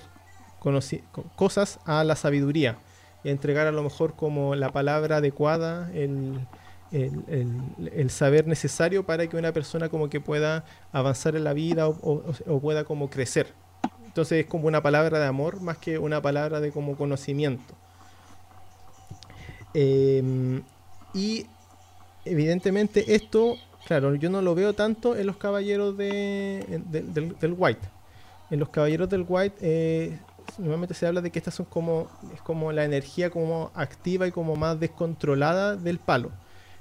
[1.36, 2.78] cosas a la sabiduría
[3.24, 6.46] y entregar a lo mejor como la palabra adecuada, el,
[6.92, 12.24] el, saber necesario para que una persona como que pueda avanzar en la vida o,
[12.46, 13.48] o, pueda como crecer.
[14.06, 17.74] Entonces es como una palabra de amor más que una palabra de como conocimiento.
[19.74, 20.62] Em,
[21.14, 21.46] y
[22.26, 27.88] evidentemente esto, claro, yo no lo veo tanto en los caballeros de, del, White.
[28.50, 30.20] En los caballeros del White eh,
[30.58, 34.32] normalmente se habla de que estas son como, es como la energía como activa y
[34.32, 36.32] como más descontrolada del palo.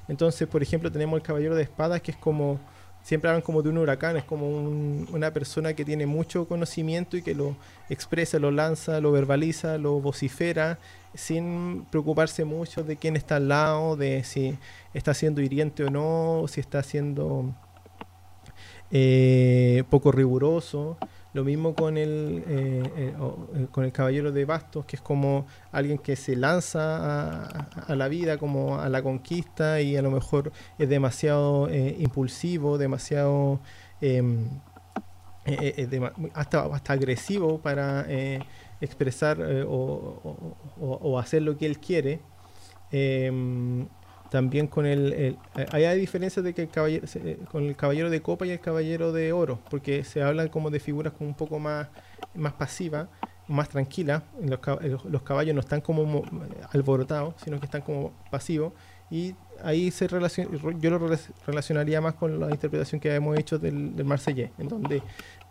[0.08, 2.58] Entonces, por ejemplo, tenemos el caballero de espadas que es como
[3.02, 7.22] siempre hablan como de un huracán, es como una persona que tiene mucho conocimiento y
[7.22, 7.56] que lo
[7.88, 10.78] expresa, lo lanza, lo verbaliza, lo vocifera,
[11.14, 14.56] sin preocuparse mucho de quién está al lado, de si
[14.94, 17.54] está siendo hiriente o no, si está siendo
[18.90, 20.96] eh, poco riguroso.
[21.32, 25.98] Lo mismo con el, eh, eh, con el caballero de bastos, que es como alguien
[25.98, 30.88] que se lanza a, la vida, como a la conquista y a lo mejor es
[30.88, 33.60] demasiado eh, impulsivo, demasiado
[34.00, 34.48] em,
[36.34, 38.06] hasta, hasta agresivo para
[38.80, 42.20] expresar o, hacer lo que él quiere.
[44.30, 48.10] También con el, el eh, hay diferencias de que el caballero, eh, con el caballero
[48.10, 51.34] de copa y el caballero de oro, porque se hablan como de figuras como un
[51.34, 51.88] poco más,
[52.34, 53.08] más pasivas,
[53.48, 54.22] más tranquilas.
[54.40, 54.60] Los,
[55.04, 56.22] los, caballos no están como
[56.72, 58.72] alborotados, sino que están como pasivos.
[59.10, 63.96] Y ahí se relaciona, yo lo relacionaría más con la interpretación que hemos hecho del,
[63.96, 65.02] del Marsellés, en donde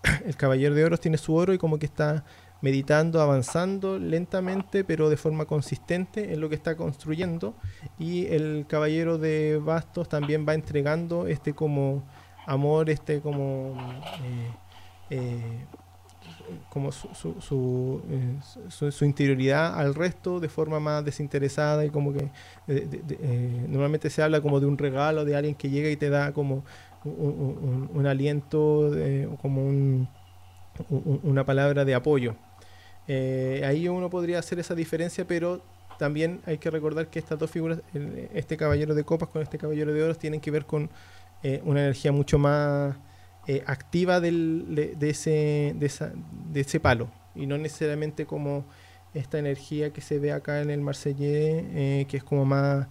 [0.25, 2.23] el caballero de oro tiene su oro y como que está
[2.61, 7.55] meditando, avanzando lentamente, pero de forma consistente en lo que está construyendo.
[7.97, 12.03] Y el caballero de bastos también va entregando este como
[12.45, 13.75] amor, este como...
[14.23, 14.51] Eh,
[15.11, 15.65] eh,
[16.69, 22.31] como su, su, eh, su, interioridad al resto de forma más desinteresada y como que
[23.67, 26.63] normalmente se habla como de un regalo de alguien que llega y te da como
[27.05, 28.91] un, aliento,
[29.43, 30.09] como un,
[31.21, 32.35] una palabra de apoyo.
[33.11, 35.63] Eh, ahí uno podría hacer esa diferencia, pero
[35.97, 37.81] también hay que recordar que estas dos figuras,
[38.35, 40.91] este caballero de copas con este caballero de oros, tienen que ver con
[41.41, 42.95] eh, una energía mucho más
[43.47, 46.13] eh, activa del, de, ese, de, esa,
[46.51, 48.65] de ese palo, y no necesariamente como
[49.15, 52.87] esta energía que se ve acá en el Marsellés, que es como más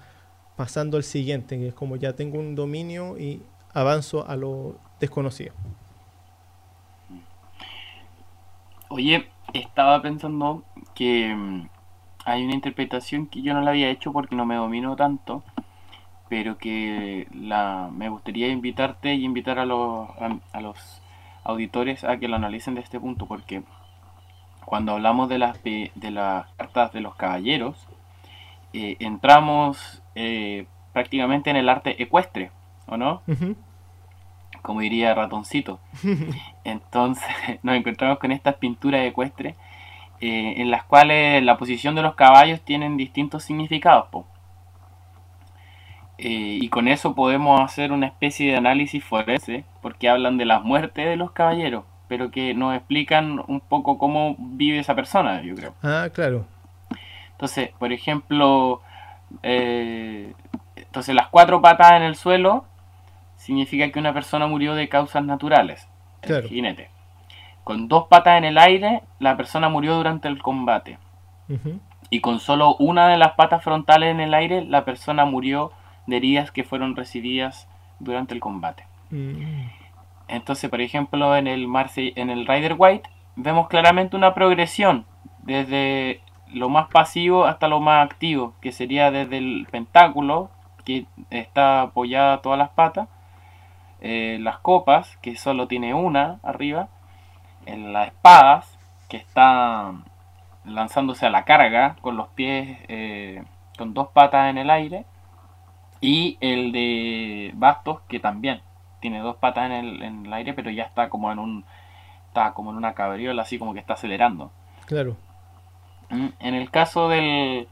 [0.56, 3.40] pasando al siguiente, que es como ya tengo un dominio y
[3.72, 5.52] avanzo a lo, desconocido.
[8.88, 11.68] Oye, estaba pensando que mm,
[12.24, 15.42] hay una interpretación que yo no la había hecho porque no me domino tanto,
[16.28, 20.08] pero que la, me gustaría invitarte y invitar a los,
[20.52, 21.02] a, los
[21.44, 23.62] auditores a que lo analicen de este punto, porque
[24.64, 27.88] cuando hablamos de las, de las cartas de los caballeros,
[28.74, 32.50] eh, entramos eh, prácticamente en el arte ecuestre,
[32.86, 33.22] ¿o no?
[34.68, 35.80] Como diría ratoncito.
[36.64, 37.24] Entonces
[37.62, 39.56] nos encontramos con estas pinturas ecuestres
[40.20, 44.08] eh, en las cuales la posición de los caballos tienen distintos significados.
[46.18, 50.60] Eh, y con eso podemos hacer una especie de análisis forense, porque hablan de la
[50.60, 55.54] muerte de los caballeros, pero que nos explican un poco cómo vive esa persona, yo
[55.54, 55.72] creo.
[55.82, 56.44] Ah, claro.
[57.30, 58.82] Entonces, por ejemplo,
[59.42, 60.34] eh,
[60.76, 62.66] entonces las cuatro patas en el suelo
[63.38, 65.88] significa que una persona murió de causas naturales.
[66.20, 66.48] Claro.
[66.48, 66.90] jinete.
[67.64, 70.98] Con dos patas en el aire, la persona murió durante el combate.
[72.10, 75.72] Y con solo una de las patas frontales en el aire, la persona murió
[76.06, 77.68] de heridas que fueron recibidas
[78.00, 78.84] durante el combate.
[79.10, 79.68] Mm.
[80.28, 81.66] Entonces, por ejemplo, en el,
[81.96, 85.06] en el Rider White vemos claramente una progresión
[85.42, 86.20] desde
[86.52, 90.50] lo más pasivo hasta lo más activo, que sería desde el pentáculo,
[90.84, 93.08] que está apoyada todas las patas,
[94.00, 96.88] eh, las copas, que solo tiene una arriba,
[97.66, 98.78] en las espadas,
[99.08, 99.92] que está
[100.64, 103.42] lanzándose a la carga con los pies, eh,
[103.76, 105.04] con dos patas en el aire,
[106.00, 108.60] y el de Bastos, que también
[109.00, 111.64] tiene dos patas en el, en el aire, pero ya está como en un
[112.28, 114.52] está como en una cabriola, así como que está acelerando.
[114.86, 115.16] Claro.
[116.10, 117.68] Mm, en el caso del,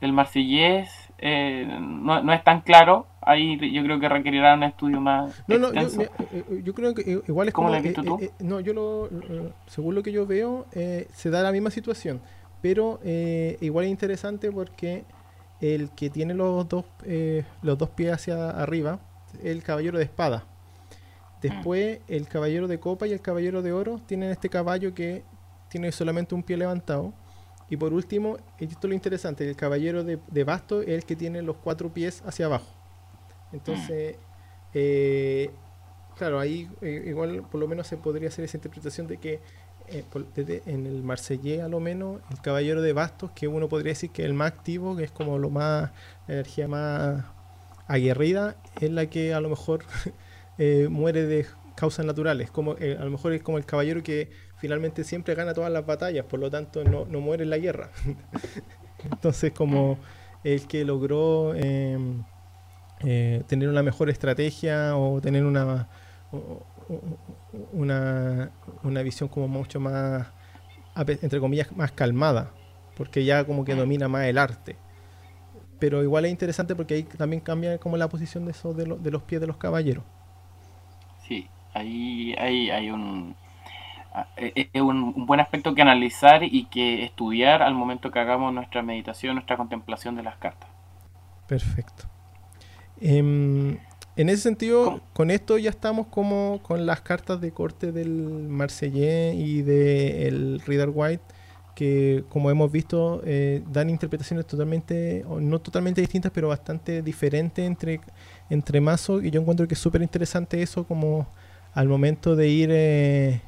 [0.00, 3.06] del Marsellés, eh, no, es tan claro.
[3.20, 5.42] Ahí yo creo que requerirá un estudio más.
[5.48, 7.80] No, no, yo, eh, eh, yo, creo que igual es ¿Cómo como.
[7.80, 8.30] Lo tú?
[8.40, 9.10] no, yo lo.
[9.66, 12.20] según lo que yo veo, se da la misma situación.
[12.62, 13.00] Pero
[13.60, 15.04] igual es interesante porque
[15.60, 16.84] el que tiene los dos,
[17.62, 19.00] los dos pies hacia arriba,
[19.42, 20.44] el caballero de espada.
[21.42, 25.22] Después, el caballero de copa y el caballero de oro tienen este caballo que
[25.68, 27.12] tiene solamente un pie levantado
[27.68, 31.16] y por último, esto es lo interesante, el caballero de, de, basto es el que
[31.16, 32.76] tiene los cuatro pies hacia abajo.
[33.52, 34.16] Entonces,
[34.74, 35.50] eh,
[36.18, 39.40] claro, ahí eh, igual por lo menos se podría hacer esa interpretación de que
[39.88, 40.04] eh,
[40.66, 44.22] en el Marsellés a lo menos, el caballero de bastos, que uno podría decir que
[44.22, 45.90] es el más activo, que es como lo más,
[46.26, 47.24] la energía más
[47.86, 49.84] aguerrida, es la que a lo mejor
[50.90, 52.50] muere de causas naturales.
[52.50, 56.24] Como, a lo mejor es como el caballero que finalmente siempre gana todas las batallas,
[56.26, 57.90] por lo tanto no, muere en la guerra.
[59.04, 59.98] Entonces como
[60.44, 62.22] el que logró em,
[63.00, 65.88] eh, tener una mejor estrategia o tener una,
[67.72, 68.50] una,
[68.82, 70.28] una visión como mucho más,
[70.96, 72.52] entre comillas, más calmada,
[72.96, 74.76] porque ya como que domina más el arte.
[75.78, 79.10] Pero igual es interesante porque ahí también cambia como la posición de, esos de, de
[79.10, 80.04] los pies de los caballeros.
[81.28, 83.36] Sí, ahí hay, hay un,
[84.36, 89.34] es un, buen aspecto que analizar y que estudiar al momento que hagamos nuestra meditación,
[89.34, 90.68] nuestra contemplación de las cartas.
[91.46, 92.04] Perfecto.
[93.00, 93.76] Em,
[94.16, 99.34] en ese sentido, con esto ya estamos como con las cartas de corte del Marsellés
[99.34, 101.22] y del Reader White,
[101.74, 108.00] que como hemos visto eh, dan interpretaciones totalmente, no totalmente distintas, pero bastante diferentes entre,
[108.48, 111.26] entre mazos, y yo encuentro que es súper interesante eso como
[111.74, 112.70] al momento de ir...
[112.72, 113.40] Eh,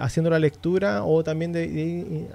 [0.00, 2.28] haciendo la lectura o también de,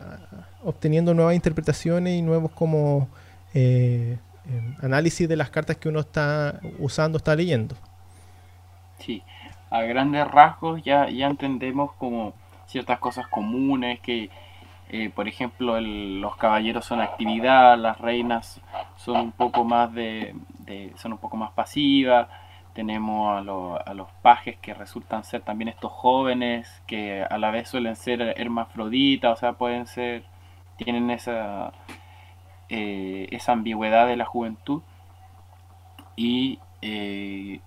[0.63, 3.07] obteniendo nuevas interpretaciones y nuevos como
[3.53, 7.75] eh, em, análisis de las cartas que uno está usando, está leyendo.
[8.99, 9.23] Sí,
[9.69, 12.33] a grandes rasgos ya, ya entendemos como
[12.67, 14.29] ciertas cosas comunes que
[14.89, 18.61] eh, por ejemplo los caballeros son actividad, las reinas
[18.97, 22.27] son un poco más de, de son un poco más pasivas,
[22.73, 27.69] tenemos a, a, los pajes que resultan ser también estos jóvenes que a la vez
[27.69, 30.23] suelen ser hermafroditas, o sea, pueden ser,
[30.77, 31.73] tienen esa,
[32.69, 34.81] eh, esa ambigüedad de la juventud.
[36.15, 37.59] Y, eh,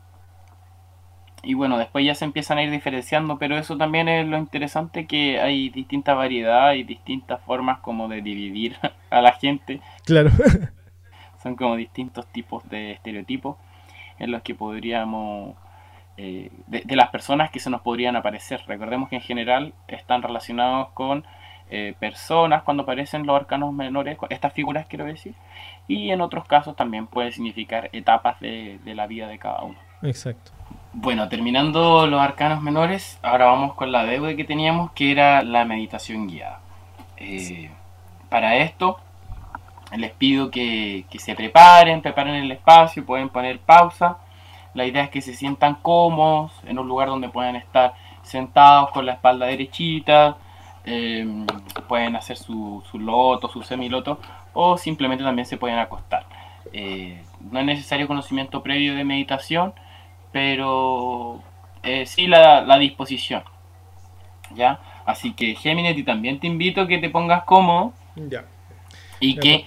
[1.42, 5.06] y bueno, después ya se empiezan a ir diferenciando, pero eso también es lo interesante
[5.06, 8.76] que hay distinta variedad y distintas formas como de dividir
[9.10, 9.80] a la gente.
[10.04, 10.30] Claro.
[11.42, 13.56] Son como distintos tipos de estereotipos
[14.18, 15.54] en los que podríamos,
[16.16, 18.62] eh, de, las personas que se nos podrían aparecer.
[18.66, 21.24] Recordemos que en general están relacionados con
[21.70, 25.34] eh, personas cuando aparecen los arcanos menores, estas figuras quiero decir,
[25.88, 29.78] y en otros casos también puede significar etapas de, la vida de cada uno.
[30.02, 30.52] Exacto.
[30.92, 35.64] Bueno, terminando los arcanos menores, ahora vamos con la deuda que teníamos, que era la
[35.64, 36.60] meditación guiada.
[37.16, 37.70] Eh,
[38.28, 39.00] para esto,
[39.96, 44.18] les pido que, que, se preparen, preparen el espacio, pueden poner pausa.
[44.74, 49.06] La idea es que se sientan cómodos en un lugar donde puedan estar sentados con
[49.06, 50.36] la espalda derechita,
[50.84, 51.26] eh,
[51.88, 54.18] pueden hacer su, su, loto, su semiloto,
[54.52, 56.26] o simplemente también se pueden acostar.
[56.72, 59.72] Eh, no es necesario conocimiento previo de meditación,
[60.32, 61.42] pero
[61.82, 63.44] eh, sí la, la, disposición.
[64.54, 64.80] ¿Ya?
[65.06, 68.44] Así que Géminis, y también te invito a que te pongas cómodo Ya.
[69.20, 69.64] y Ya, que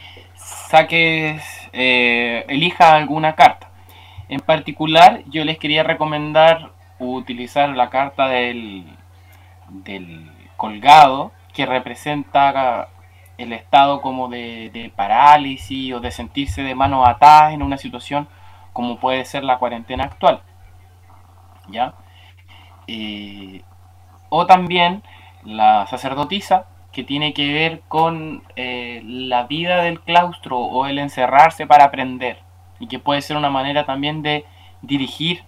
[0.70, 1.44] saques,
[1.74, 3.70] eh, elijas alguna carta.
[4.30, 8.86] En particular, yo les quería recomendar utilizar la carta del,
[9.70, 12.90] del colgado, que representa
[13.38, 18.28] el estado como de, de parálisis o de sentirse de manos atadas en una situación
[18.74, 20.42] como puede ser la cuarentena actual.
[21.70, 21.94] ¿Ya?
[22.88, 23.62] Eh,
[24.30, 25.04] o también
[25.44, 31.68] la sacerdotisa, que tiene que ver con eh, la vida del claustro o el encerrarse
[31.68, 32.40] para aprender,
[32.80, 34.46] y que puede ser una manera también de
[34.82, 35.44] dirigir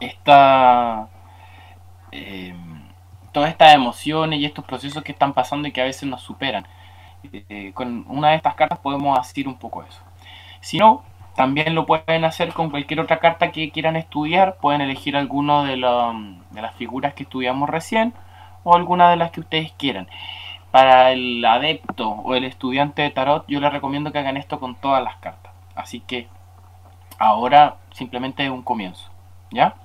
[0.00, 1.08] esta,
[2.12, 2.54] eh,
[3.32, 6.66] todas estas emociones y estos procesos que están pasando y que a veces nos superan.
[7.32, 10.00] Eh, con una de estas cartas podemos hacer un poco eso.
[10.60, 11.02] Si no,
[11.34, 14.56] también lo pueden hacer con cualquier otra carta que quieran estudiar.
[14.60, 18.14] Pueden elegir alguna de, de las figuras que estudiamos recién
[18.66, 20.08] o alguna de las que ustedes quieran.
[20.72, 24.74] Para el adepto o el estudiante de tarot, yo les recomiendo que hagan esto con
[24.74, 25.52] todas las cartas.
[25.76, 26.26] Así que
[27.16, 29.08] ahora simplemente es un comienzo.
[29.52, 29.76] ¿Ya?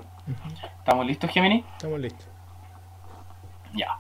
[0.80, 1.64] ¿Estamos listos, Gemini?
[1.74, 2.28] Estamos listos.
[3.74, 4.00] Ya.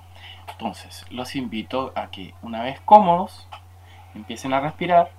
[0.49, 3.47] Entonces, los invito a que una vez cómodos,
[4.15, 5.11] empiecen a respirar.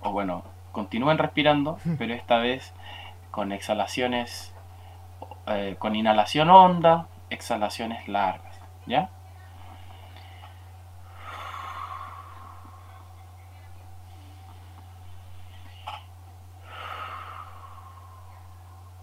[0.00, 2.72] O bueno, continúen respirando, pero esta vez
[3.30, 4.54] con exhalaciones,
[5.46, 8.53] eh, con inhalación honda, exhalaciones largas.
[8.86, 9.08] ¿Ya?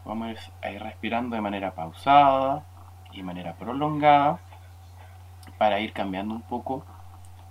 [0.06, 2.64] Vamos a ir respirando de manera pausada
[3.12, 4.40] y manera prolongada
[5.58, 6.86] para ir cambiando un poco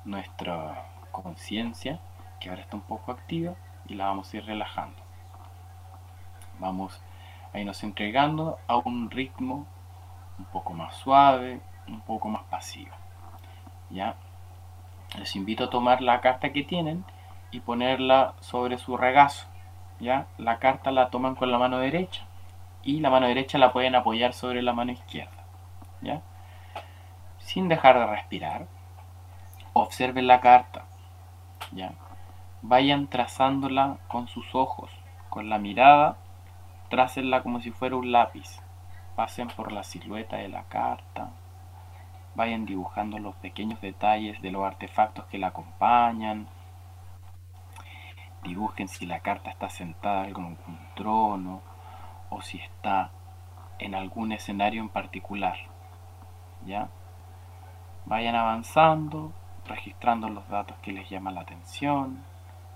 [0.05, 2.01] nuestra conciencia,
[2.39, 3.55] que ahora está un poco activa,
[3.87, 4.97] y la vamos a ir relajando.
[6.59, 7.01] Vamos
[7.53, 9.67] a irnos entregando a un ritmo
[10.39, 11.61] un poco más suave,
[11.91, 12.95] un poco más pasivo.
[13.91, 14.15] ¿Ya?
[15.19, 17.05] Les invito a tomar la carta que tienen
[17.51, 19.47] y ponerla sobre su regazo.
[19.99, 20.27] ¿Ya?
[20.39, 22.25] La carta la toman con la mano derecha
[22.83, 25.45] y la mano derecha la pueden apoyar sobre la mano izquierda.
[26.01, 26.23] ¿Ya?
[27.39, 28.67] Sin dejar de respirar,
[29.73, 30.85] observen la carta.
[31.73, 31.93] ¿Ya?
[32.63, 34.91] Vayan trazándola con sus ojos,
[35.29, 36.17] con la mirada,
[36.89, 38.61] trácenla como si fuera un lápiz.
[39.17, 41.31] Pasen por la silueta de la carta,
[42.41, 46.49] vayan dibujando los pequeños detalles de los artefactos que la acompañan.
[48.43, 50.57] Dibujen si la carta está sentada en algún
[50.97, 51.61] trono
[52.31, 53.11] o si está
[53.79, 55.59] en algún escenario en particular.
[56.65, 56.89] ¿Ya?
[58.07, 59.35] Vayan avanzando,
[59.67, 62.25] registrando los datos que les llaman la atención.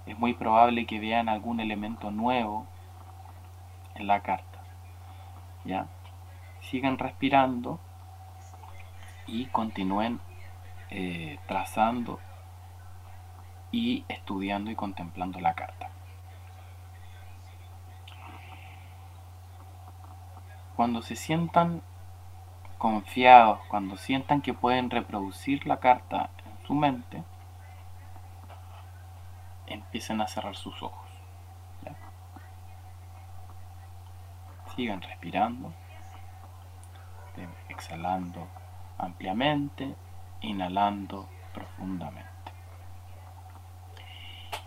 [0.05, 2.67] Es muy probable que vean algún elemento nuevo
[3.95, 4.59] en la carta.
[5.65, 5.87] ¿Ya?
[6.61, 7.81] Sigan respirando
[9.27, 10.21] y continúen
[10.91, 12.21] eh, trazando
[13.73, 15.91] y estudiando y contemplando la carta.
[20.77, 21.83] Cuando se sientan
[22.79, 27.25] confiados, cuando sientan que pueden reproducir la carta en su mente,
[29.67, 31.01] empiecen a cerrar sus ojos.
[34.75, 35.73] Sigan respirando,
[37.69, 38.49] exhalando
[38.99, 39.95] ampliamente,
[40.41, 42.31] inhalando profundamente.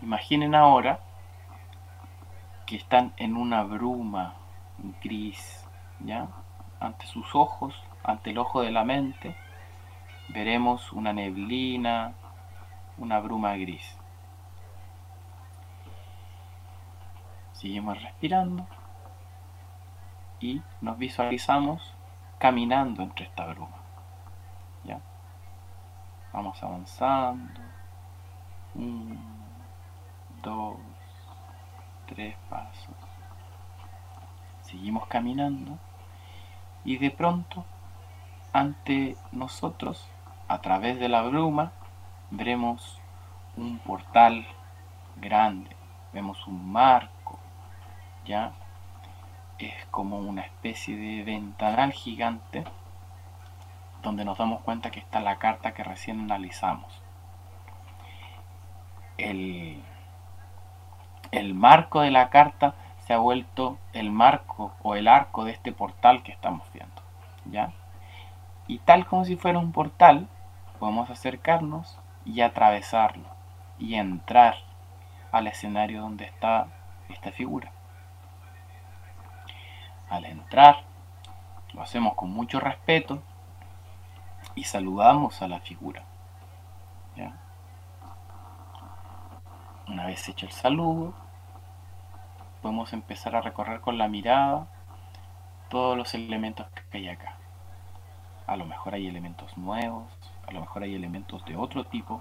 [0.02, 1.00] Imaginen ahora
[2.66, 4.34] que están en una bruma
[5.02, 5.66] gris,
[6.00, 6.28] ¿ya?
[6.80, 7.74] Ante sus ojos,
[8.04, 9.34] ante el ojo de la mente,
[10.28, 12.12] veremos una neblina,
[12.96, 13.98] una bruma gris.
[17.52, 18.66] Seguimos respirando
[20.38, 21.94] y nos visualizamos
[22.38, 23.77] caminando entre esta bruma.
[24.84, 25.00] ¿Ya?
[26.32, 27.60] Vamos avanzando.
[28.74, 29.20] Uno,
[30.42, 30.76] dos,
[32.06, 32.94] tres pasos.
[34.62, 35.78] Seguimos caminando
[36.84, 37.64] y de pronto
[38.52, 40.06] ante nosotros,
[40.48, 41.72] a través de la bruma,
[42.30, 43.00] veremos
[43.56, 44.46] un portal
[45.16, 45.74] grande,
[46.12, 47.38] vemos un marco,
[48.24, 48.52] ¿ya?
[49.58, 52.64] es como una especie de ventanal gigante
[54.08, 57.02] donde nos damos cuenta que está la carta que recién analizamos.
[59.18, 59.82] El,
[61.30, 62.74] el marco de la carta
[63.06, 67.02] se ha vuelto el marco o el arco de este portal que estamos viendo.
[67.44, 67.72] ¿ya?
[68.66, 70.26] Y tal como si fuera un portal,
[70.78, 73.28] podemos acercarnos y atravesarlo
[73.78, 74.54] y entrar
[75.32, 76.68] al escenario donde está
[77.10, 77.72] esta figura.
[80.08, 80.84] Al entrar,
[81.74, 83.22] lo hacemos con mucho respeto
[84.58, 86.02] y saludamos a la figura.
[89.86, 91.14] Una vez hecho el saludo,
[92.60, 94.66] podemos empezar a recorrer con la mirada
[95.70, 97.36] todos los elementos que hay acá.
[98.48, 100.10] A lo mejor hay elementos nuevos,
[100.46, 102.20] a lo mejor hay elementos de otro tipo.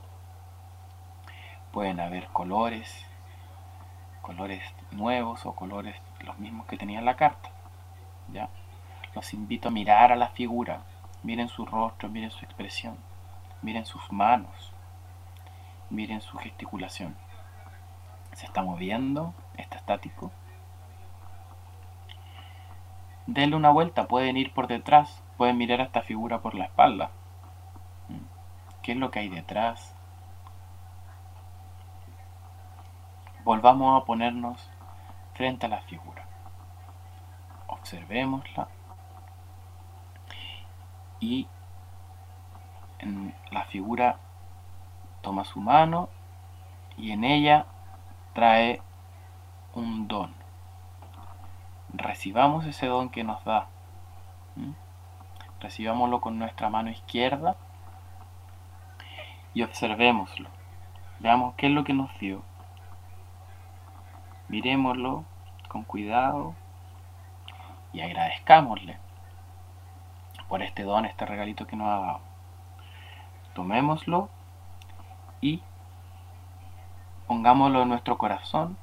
[1.72, 3.04] Pueden haber colores,
[4.22, 7.50] colores nuevos o colores los mismos que tenía en la carta.
[8.32, 8.48] ¿ya?
[9.16, 10.84] Los invito a mirar a la figura,
[11.24, 12.97] miren su rostro, miren su expresión,
[13.61, 14.74] miren sus manos,
[15.89, 17.15] miren su gesticulación.
[18.34, 19.34] ¿Se está moviendo?
[19.55, 20.32] ¿Está estático?
[23.26, 27.11] Denle una vuelta, pueden ir por detrás, pueden mirar a esta figura por la espalda.
[28.82, 29.93] ¿Qué es lo que hay detrás?
[33.43, 34.70] Volvamos a ponernos
[35.34, 36.26] frente a la figura.
[37.68, 38.70] Observémosla.
[41.20, 41.47] Y
[42.99, 44.18] en la figura
[45.22, 46.09] toma su mano
[46.97, 47.65] y en ella
[48.34, 48.82] trae
[49.74, 50.34] un don.
[51.93, 53.68] Recibamos ese don que nos da.
[55.59, 57.55] Recibámoslo con nuestra mano izquierda
[59.53, 60.49] y observémoslo.
[61.20, 62.43] Veamos qué es lo que nos dio.
[64.49, 65.26] Miremoslo
[65.68, 66.53] con cuidado
[67.91, 69.07] y agradezcámosle
[70.48, 72.20] por este don, este regalito que nos ha dado.
[73.54, 74.30] Tomémoslo
[75.41, 75.62] y
[77.28, 78.78] pongámoslo en nuestro corazón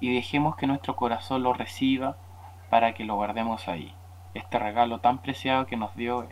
[0.00, 2.16] y dejemos que nuestro corazón lo reciba
[2.70, 3.94] para que lo guardemos ahí.
[4.34, 6.28] Este regalo tan preciado que nos dio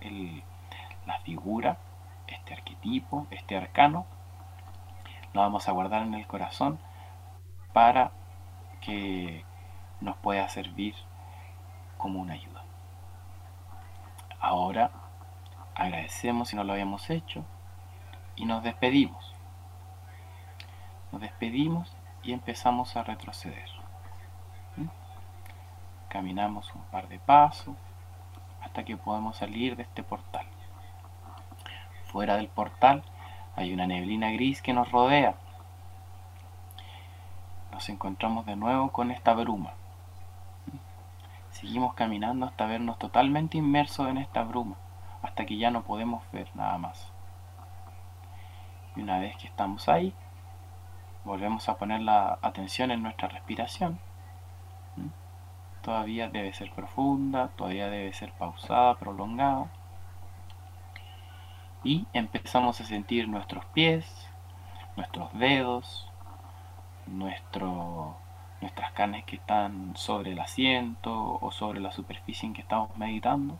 [1.07, 1.79] la figura,
[2.27, 4.07] este arquetipo, este arcano,
[5.33, 6.79] lo vamos a guardar en el corazón
[7.73, 8.11] para
[8.81, 9.45] que
[10.01, 10.95] nos pueda servir
[11.97, 12.52] como una ayuda.
[14.43, 14.91] Ahora
[15.77, 17.45] agradecemos si no lo habíamos hecho
[18.35, 19.33] y nos despedimos.
[21.13, 23.69] Nos despedimos y empezamos a retroceder.
[26.09, 27.77] Caminamos un par de pasos
[28.65, 30.47] hasta que podemos salir de este portal.
[32.07, 33.05] Fuera del portal
[33.55, 35.37] hay una neblina gris que nos rodea.
[37.71, 39.75] Nos encontramos de nuevo con esta bruma.
[41.63, 41.67] ¿Mm?
[41.67, 44.77] Seguimos caminando hasta vernos totalmente inmersos en esta bruma,
[45.23, 47.13] hasta que ya no podemos ver nada más.
[48.97, 50.13] Y una vez que estamos ahí,
[51.25, 53.99] volvemos a poner la atención en nuestra respiración.
[55.83, 59.67] Todavía debe ser profunda, todavía debe ser pausada, prolongada.
[61.83, 64.29] Y empezamos a sentir nuestros pies,
[64.97, 66.09] nuestros dedos,
[67.07, 68.17] nuestro,
[68.63, 73.59] nuestras carnes que están sobre el asiento o sobre la superficie en que estamos meditando.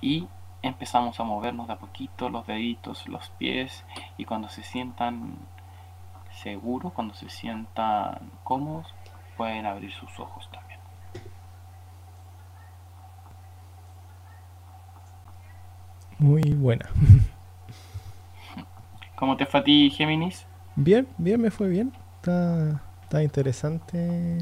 [0.00, 0.26] Y
[0.62, 3.84] empezamos a movernos de a poquito los deditos, los pies
[4.16, 5.36] y cuando se sientan
[6.32, 8.94] seguros, cuando se sientan cómodos,
[9.36, 10.80] pueden abrir sus ojos también.
[16.18, 16.88] Muy buena.
[19.16, 20.46] ¿Cómo te fue a ti, Géminis?
[20.76, 21.92] Bien, bien, me fue bien.
[22.16, 24.38] Está, está interesante.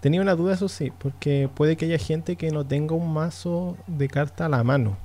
[0.00, 3.76] Tenía una duda, eso sí, porque puede que haya gente que no tenga un mazo
[3.86, 4.96] de carta a la mano.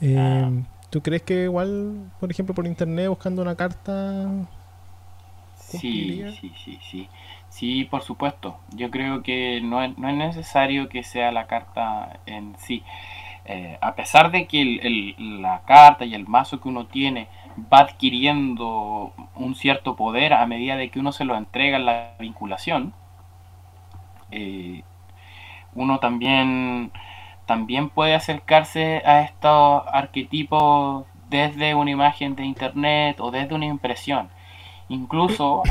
[0.00, 0.50] Eh, ah.
[0.90, 4.28] ¿Tú crees que igual, por ejemplo, por internet buscando una carta
[5.56, 7.08] Sí, sí, sí, sí.
[7.48, 8.58] Sí, por supuesto.
[8.74, 12.82] Yo creo que no es, no es necesario que sea la carta en sí.
[13.44, 17.28] Eh, a pesar de que el, la carta y el mazo que uno tiene
[17.72, 22.14] va adquiriendo un cierto poder a medida de que uno se lo entrega en la
[22.18, 22.94] vinculación,
[24.30, 24.82] eh,
[25.74, 26.92] uno también,
[27.46, 34.28] también puede acercarse a estos arquetipos desde una imagen de internet o desde una impresión.
[34.88, 35.62] Incluso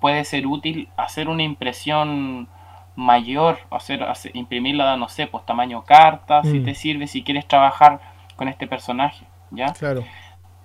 [0.00, 2.48] puede ser útil hacer una impresión
[2.96, 6.64] mayor, hacer, hacer, imprimirla, no sé, pues tamaño carta, si mm.
[6.64, 8.00] te sirve, si quieres trabajar
[8.36, 9.72] con este personaje, ¿ya?
[9.72, 10.04] Claro.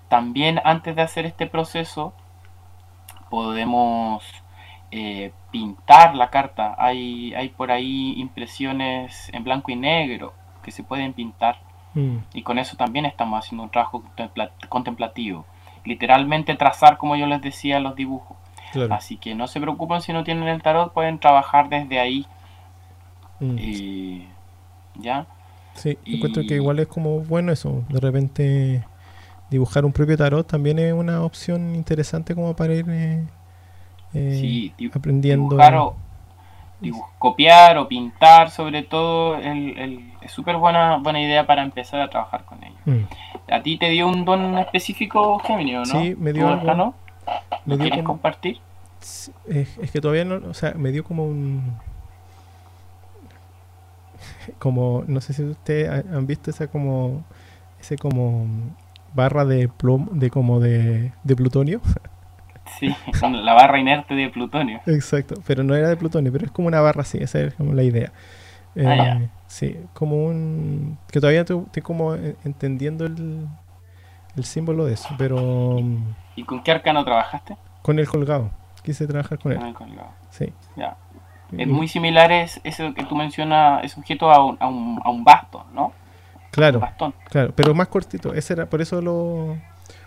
[0.09, 2.13] También antes de hacer este proceso,
[3.29, 4.23] podemos
[4.91, 6.75] eh, pintar la carta.
[6.77, 10.33] Hay, hay por ahí impresiones en blanco y negro
[10.63, 11.57] que se pueden pintar.
[11.93, 15.45] Mm, Y con eso también estamos haciendo un trabajo contempla- contemplativo.
[15.85, 18.37] Literalmente trazar, como yo les decía, los dibujos.
[18.71, 18.93] claro.
[18.93, 22.25] Así que no se preocupen si no tienen el tarot, pueden trabajar desde ahí.
[23.39, 23.55] Mm.
[23.59, 24.27] eh,
[24.95, 25.25] ¿Ya?
[25.75, 27.83] Sí, y- encuentro que igual es como bueno eso.
[27.89, 28.83] De repente
[29.49, 33.23] dibujar un propio tarot también es una opción interesante como para ir eh,
[34.13, 35.49] eh, Sí, aprendiendo.
[35.49, 35.95] dibujar o
[37.17, 42.09] copiar o pintar sobre todo el, el- es súper buena, buena idea para empezar a
[42.09, 42.75] trabajar con ello.
[42.85, 43.03] Mm.
[43.51, 45.85] ¿A ti te dio un don específico, Gemini, no?
[45.85, 46.61] Sí, me dio ¿Tu algo.
[46.61, 46.93] arcano?
[47.65, 48.59] Me ¿Lo dio quieres como- compartir?
[49.01, 49.31] Es,
[49.81, 51.73] es que todavía no, o sea, me dio como un...
[54.59, 57.23] Como, no sé si ustedes ha- han visto esa como,
[57.79, 58.45] ese como
[59.13, 61.81] barra de plomo, de como de, de plutonio.
[62.65, 64.79] Sí, la barra inerte de plutonio.
[64.85, 67.73] Exacto, pero no era de plutonio, pero es como una barra así, esa es como
[67.73, 68.11] la idea.
[68.75, 69.29] Eh, Ah, ya.
[69.47, 70.97] Sí, como un...
[71.11, 73.47] que todavía estoy, estoy como en- entendiendo el,
[74.37, 75.77] el símbolo de eso, pero
[76.35, 77.57] ¿Y con qué arcano trabajaste?
[77.81, 78.51] con el colgado,
[78.83, 80.09] quise trabajar con Con él, el colgado.
[80.31, 80.53] sí.
[80.75, 80.95] Ya.
[81.57, 85.09] Es muy similar es, eso que tú mencionas, es sujeto a un, a un, a
[85.09, 85.91] un bastón, ¿no?
[86.51, 87.13] Claro, bastón.
[87.29, 89.57] claro, pero más cortito, ese era, por eso lo...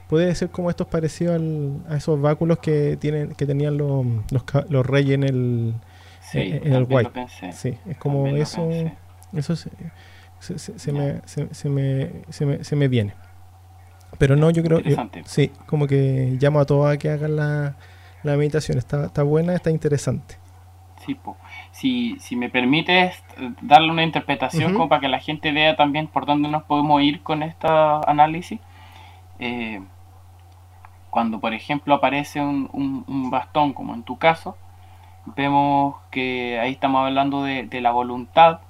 [0.08, 4.44] Puede ser como estos parecidos al- a esos báculos que tienen que tenían los, los,
[4.68, 5.74] los reyes en el...
[6.20, 7.52] Sí, en el pensé.
[7.52, 8.68] Sí, es como eso...
[9.32, 9.70] Eso se,
[10.40, 13.14] se, se- se me, se, me, se, me, se me viene.
[14.18, 14.94] Pero no, yo creo que...
[15.24, 17.76] Sí, como que llamo a todos a que hagan la,
[18.22, 18.76] la meditación.
[18.76, 20.36] Está, está buena, está interesante.
[21.06, 21.36] Sí, po.
[21.82, 23.22] Si, si me permites
[23.60, 27.22] darle una interpretación como para que la gente vea también por dónde nos podemos ir
[27.22, 27.66] con este
[28.06, 28.60] análisis.
[29.40, 29.80] eh,
[31.10, 34.56] cuando, por ejemplo, aparece un, un- un bastón, como en tu caso,
[35.36, 38.60] vemos que ahí estamos hablando de, de la voluntad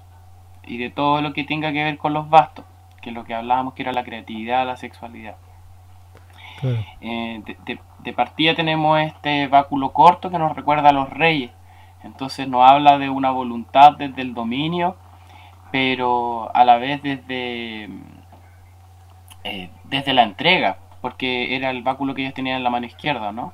[0.64, 2.64] y de todo lo que tenga que ver con los bastos,
[3.00, 5.36] que es lo que hablábamos que era la creatividad, la sexualidad.
[6.60, 6.84] Claro.
[7.00, 11.50] Eh, de, de- de partida tenemos este báculo corto que nos recuerda a los reyes.
[12.04, 14.96] Entonces nos habla de una voluntad desde el dominio,
[15.70, 17.88] pero a la vez desde,
[19.44, 23.32] eh, desde la entrega, porque era el báculo que ellos tenían en la mano izquierda,
[23.32, 23.52] ¿no?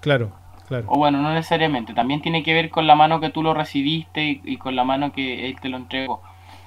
[0.00, 0.32] Claro,
[0.68, 0.86] claro.
[0.88, 4.24] O bueno, no necesariamente, también tiene que ver con la mano que tú lo recibiste
[4.24, 6.22] y, y con la mano que él te lo entregó.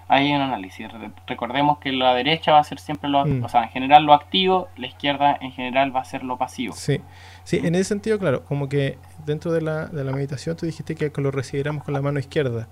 [0.08, 0.92] Ahí hay un análisis.
[0.92, 3.44] Re- Recordemos que la derecha va a ser siempre lo, Mm.
[3.44, 6.74] o sea, en general lo activo, la izquierda en general va a ser lo pasivo.
[6.74, 7.00] Sí,
[7.44, 10.96] sí, en ese sentido, claro, como que dentro de la, de la meditación tú dijiste
[10.96, 12.68] que lo recibiéramos con la mano izquierda,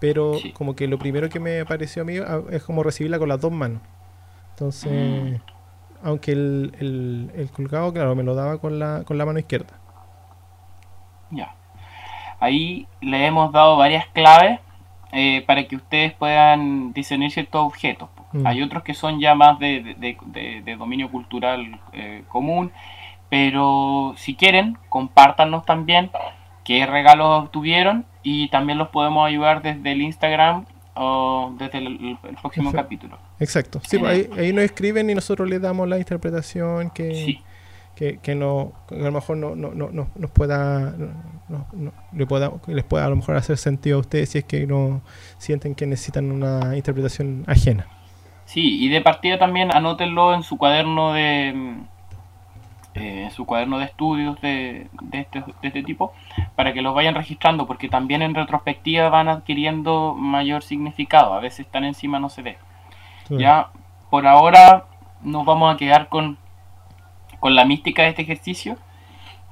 [0.00, 0.52] pero Sí.
[0.52, 2.14] como que lo primero que me pareció a mí
[2.50, 3.80] es como recibirla con las dos manos.
[4.50, 5.40] Entonces,
[6.02, 9.72] aunque el, el, el colgado, claro, me lo daba con la, con la mano izquierda.
[11.30, 11.54] Ya.
[12.40, 14.60] Ahí le hemos dado varias claves
[15.14, 18.08] eh, para que ustedes puedan discernir ciertos objetos.
[18.32, 18.46] Mm.
[18.46, 22.72] Hay otros que son ya más de, de- de- dominio cultural eh, común,
[23.30, 26.10] pero si quieren, compártanos también
[26.64, 30.64] qué regalos obtuvieron y también los podemos ayudar desde el Instagram
[30.94, 33.18] o desde el, próximo capítulo.
[33.40, 33.80] Exacto.
[33.86, 37.42] Sí, pues ahí, ahí nos escriben y nosotros les damos la interpretación que, Sí,
[37.96, 40.94] que, que no, que a lo mejor no, no, no, no- nos pueda,
[41.48, 44.44] no- no- le pueda, les pueda a lo mejor hacer sentido a ustedes si es
[44.44, 45.02] que no
[45.38, 47.86] sienten que necesitan una interpretación ajena.
[48.46, 51.80] Sí, y de partida también anótenlo en su cuaderno de mm,
[52.94, 56.12] eh, en su cuaderno de estudios de, de este, de este tipo
[56.54, 61.34] para que los vayan registrando porque también en retrospectiva van adquiriendo mayor significado.
[61.34, 62.58] A veces están encima no se ve.
[63.30, 63.70] Ya
[64.10, 64.84] por ahora
[65.22, 66.38] nos vamos a quedar con
[67.40, 68.76] con la mística de este ejercicio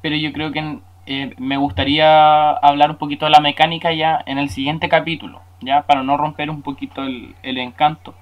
[0.03, 4.39] pero yo creo que eh, me gustaría hablar un poquito de la mecánica ya en
[4.39, 8.15] el siguiente capítulo ya para no romper un poquito el, encanto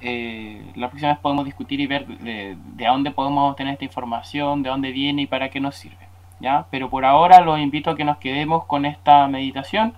[0.00, 4.62] eh, la próxima vez podemos discutir y ver de, de dónde podemos obtener esta información,
[4.62, 6.08] de dónde viene y para qué nos sirve.
[6.40, 6.66] ¿ya?
[6.70, 9.94] Pero por ahora los invito a que nos quedemos con esta meditación,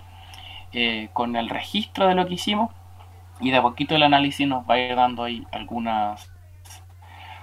[0.73, 2.71] eh, con el registro de lo que hicimos
[3.41, 6.31] y de a poquito el análisis nos va a ir dando ahí algunas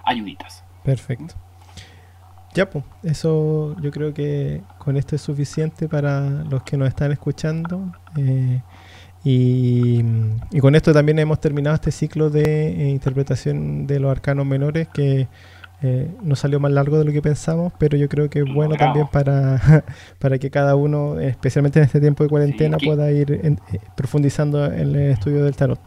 [0.03, 0.64] ayuditas.
[0.84, 1.35] Perfecto.
[2.55, 7.11] Ya, pues, eso yo creo que con esto es suficiente para los que nos están
[7.11, 7.91] escuchando.
[8.17, 8.61] eh,
[9.25, 10.03] y,
[10.51, 14.89] y con esto también hemos terminado este ciclo de eh, interpretación de los arcanos menores
[14.89, 15.27] que
[15.81, 18.75] eh, nos salió más largo de lo que pensamos, pero yo creo que es bueno
[18.75, 18.84] Bravo.
[18.84, 19.85] también para,
[20.19, 24.65] para que cada uno, especialmente en este tiempo de cuarentena, pueda ir en- eh, profundizando
[24.65, 25.80] en el estudio del tarot.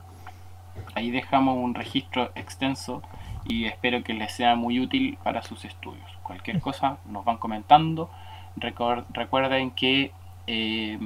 [0.94, 3.02] Ahí dejamos un registro extenso
[3.46, 6.15] y espero que les sea muy útil para sus estudios.
[6.26, 8.10] Cualquier cosa nos van comentando.
[8.56, 10.10] Recuerden que
[10.48, 10.98] eh,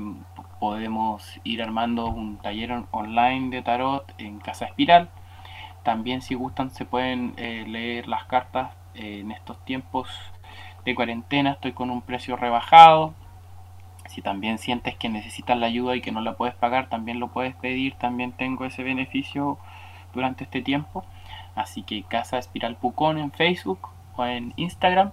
[0.59, 5.11] podemos ir armando un taller online de tarot en Casa Espiral.
[5.83, 10.09] También si gustan se pueden eh, leer las cartas en estos tiempos
[10.87, 11.53] de cuarentena.
[11.53, 13.13] Estoy con un precio rebajado.
[14.09, 17.29] Si también sientes que necesitas la ayuda y que no la puedes pagar, también lo
[17.29, 17.93] puedes pedir.
[17.97, 19.59] También tengo ese beneficio
[20.15, 21.05] durante este tiempo.
[21.55, 23.91] Así que Casa Espiral Pucón en Facebook
[24.27, 25.13] en Instagram.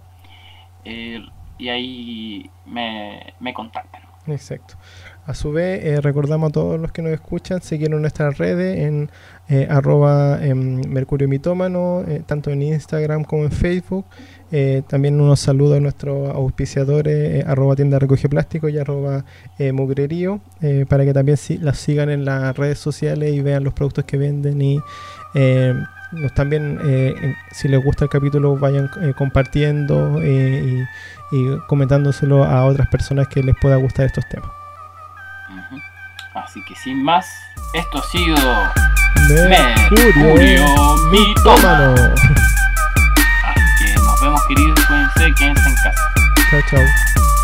[0.86, 1.22] Eh,
[1.58, 4.08] y ahí me, me contactan.
[4.28, 4.76] Exacto.
[5.26, 8.80] A su vez, eh, recordamos a todos los que nos escuchan, seguir en nuestras redes
[8.80, 9.10] en
[9.50, 14.06] eh, arroba em, Mercurio Mitómano, eh, tanto en Instagram como en Facebook.
[14.88, 19.26] también unos saludos a nuestros auspiciadores, arroba tienda recoge plástico y arroba
[19.74, 20.40] mugrerío,
[20.88, 24.18] para que también si, las sigan en las redes sociales y vean los productos que
[24.18, 24.80] venden y
[26.34, 30.86] también si les gusta el capítulo vayan compartiendo y
[31.32, 34.50] y comentándoselo a otras personas que les pueda gustar estos temas.
[36.34, 37.28] Así que sin más,
[37.74, 38.38] esto ha sido
[39.50, 40.66] Mercurio,
[41.12, 41.96] Mitómano.
[43.44, 46.14] Así que nos vemos queridos, cuídense, quédense en casa.
[46.50, 47.37] Chao, chao.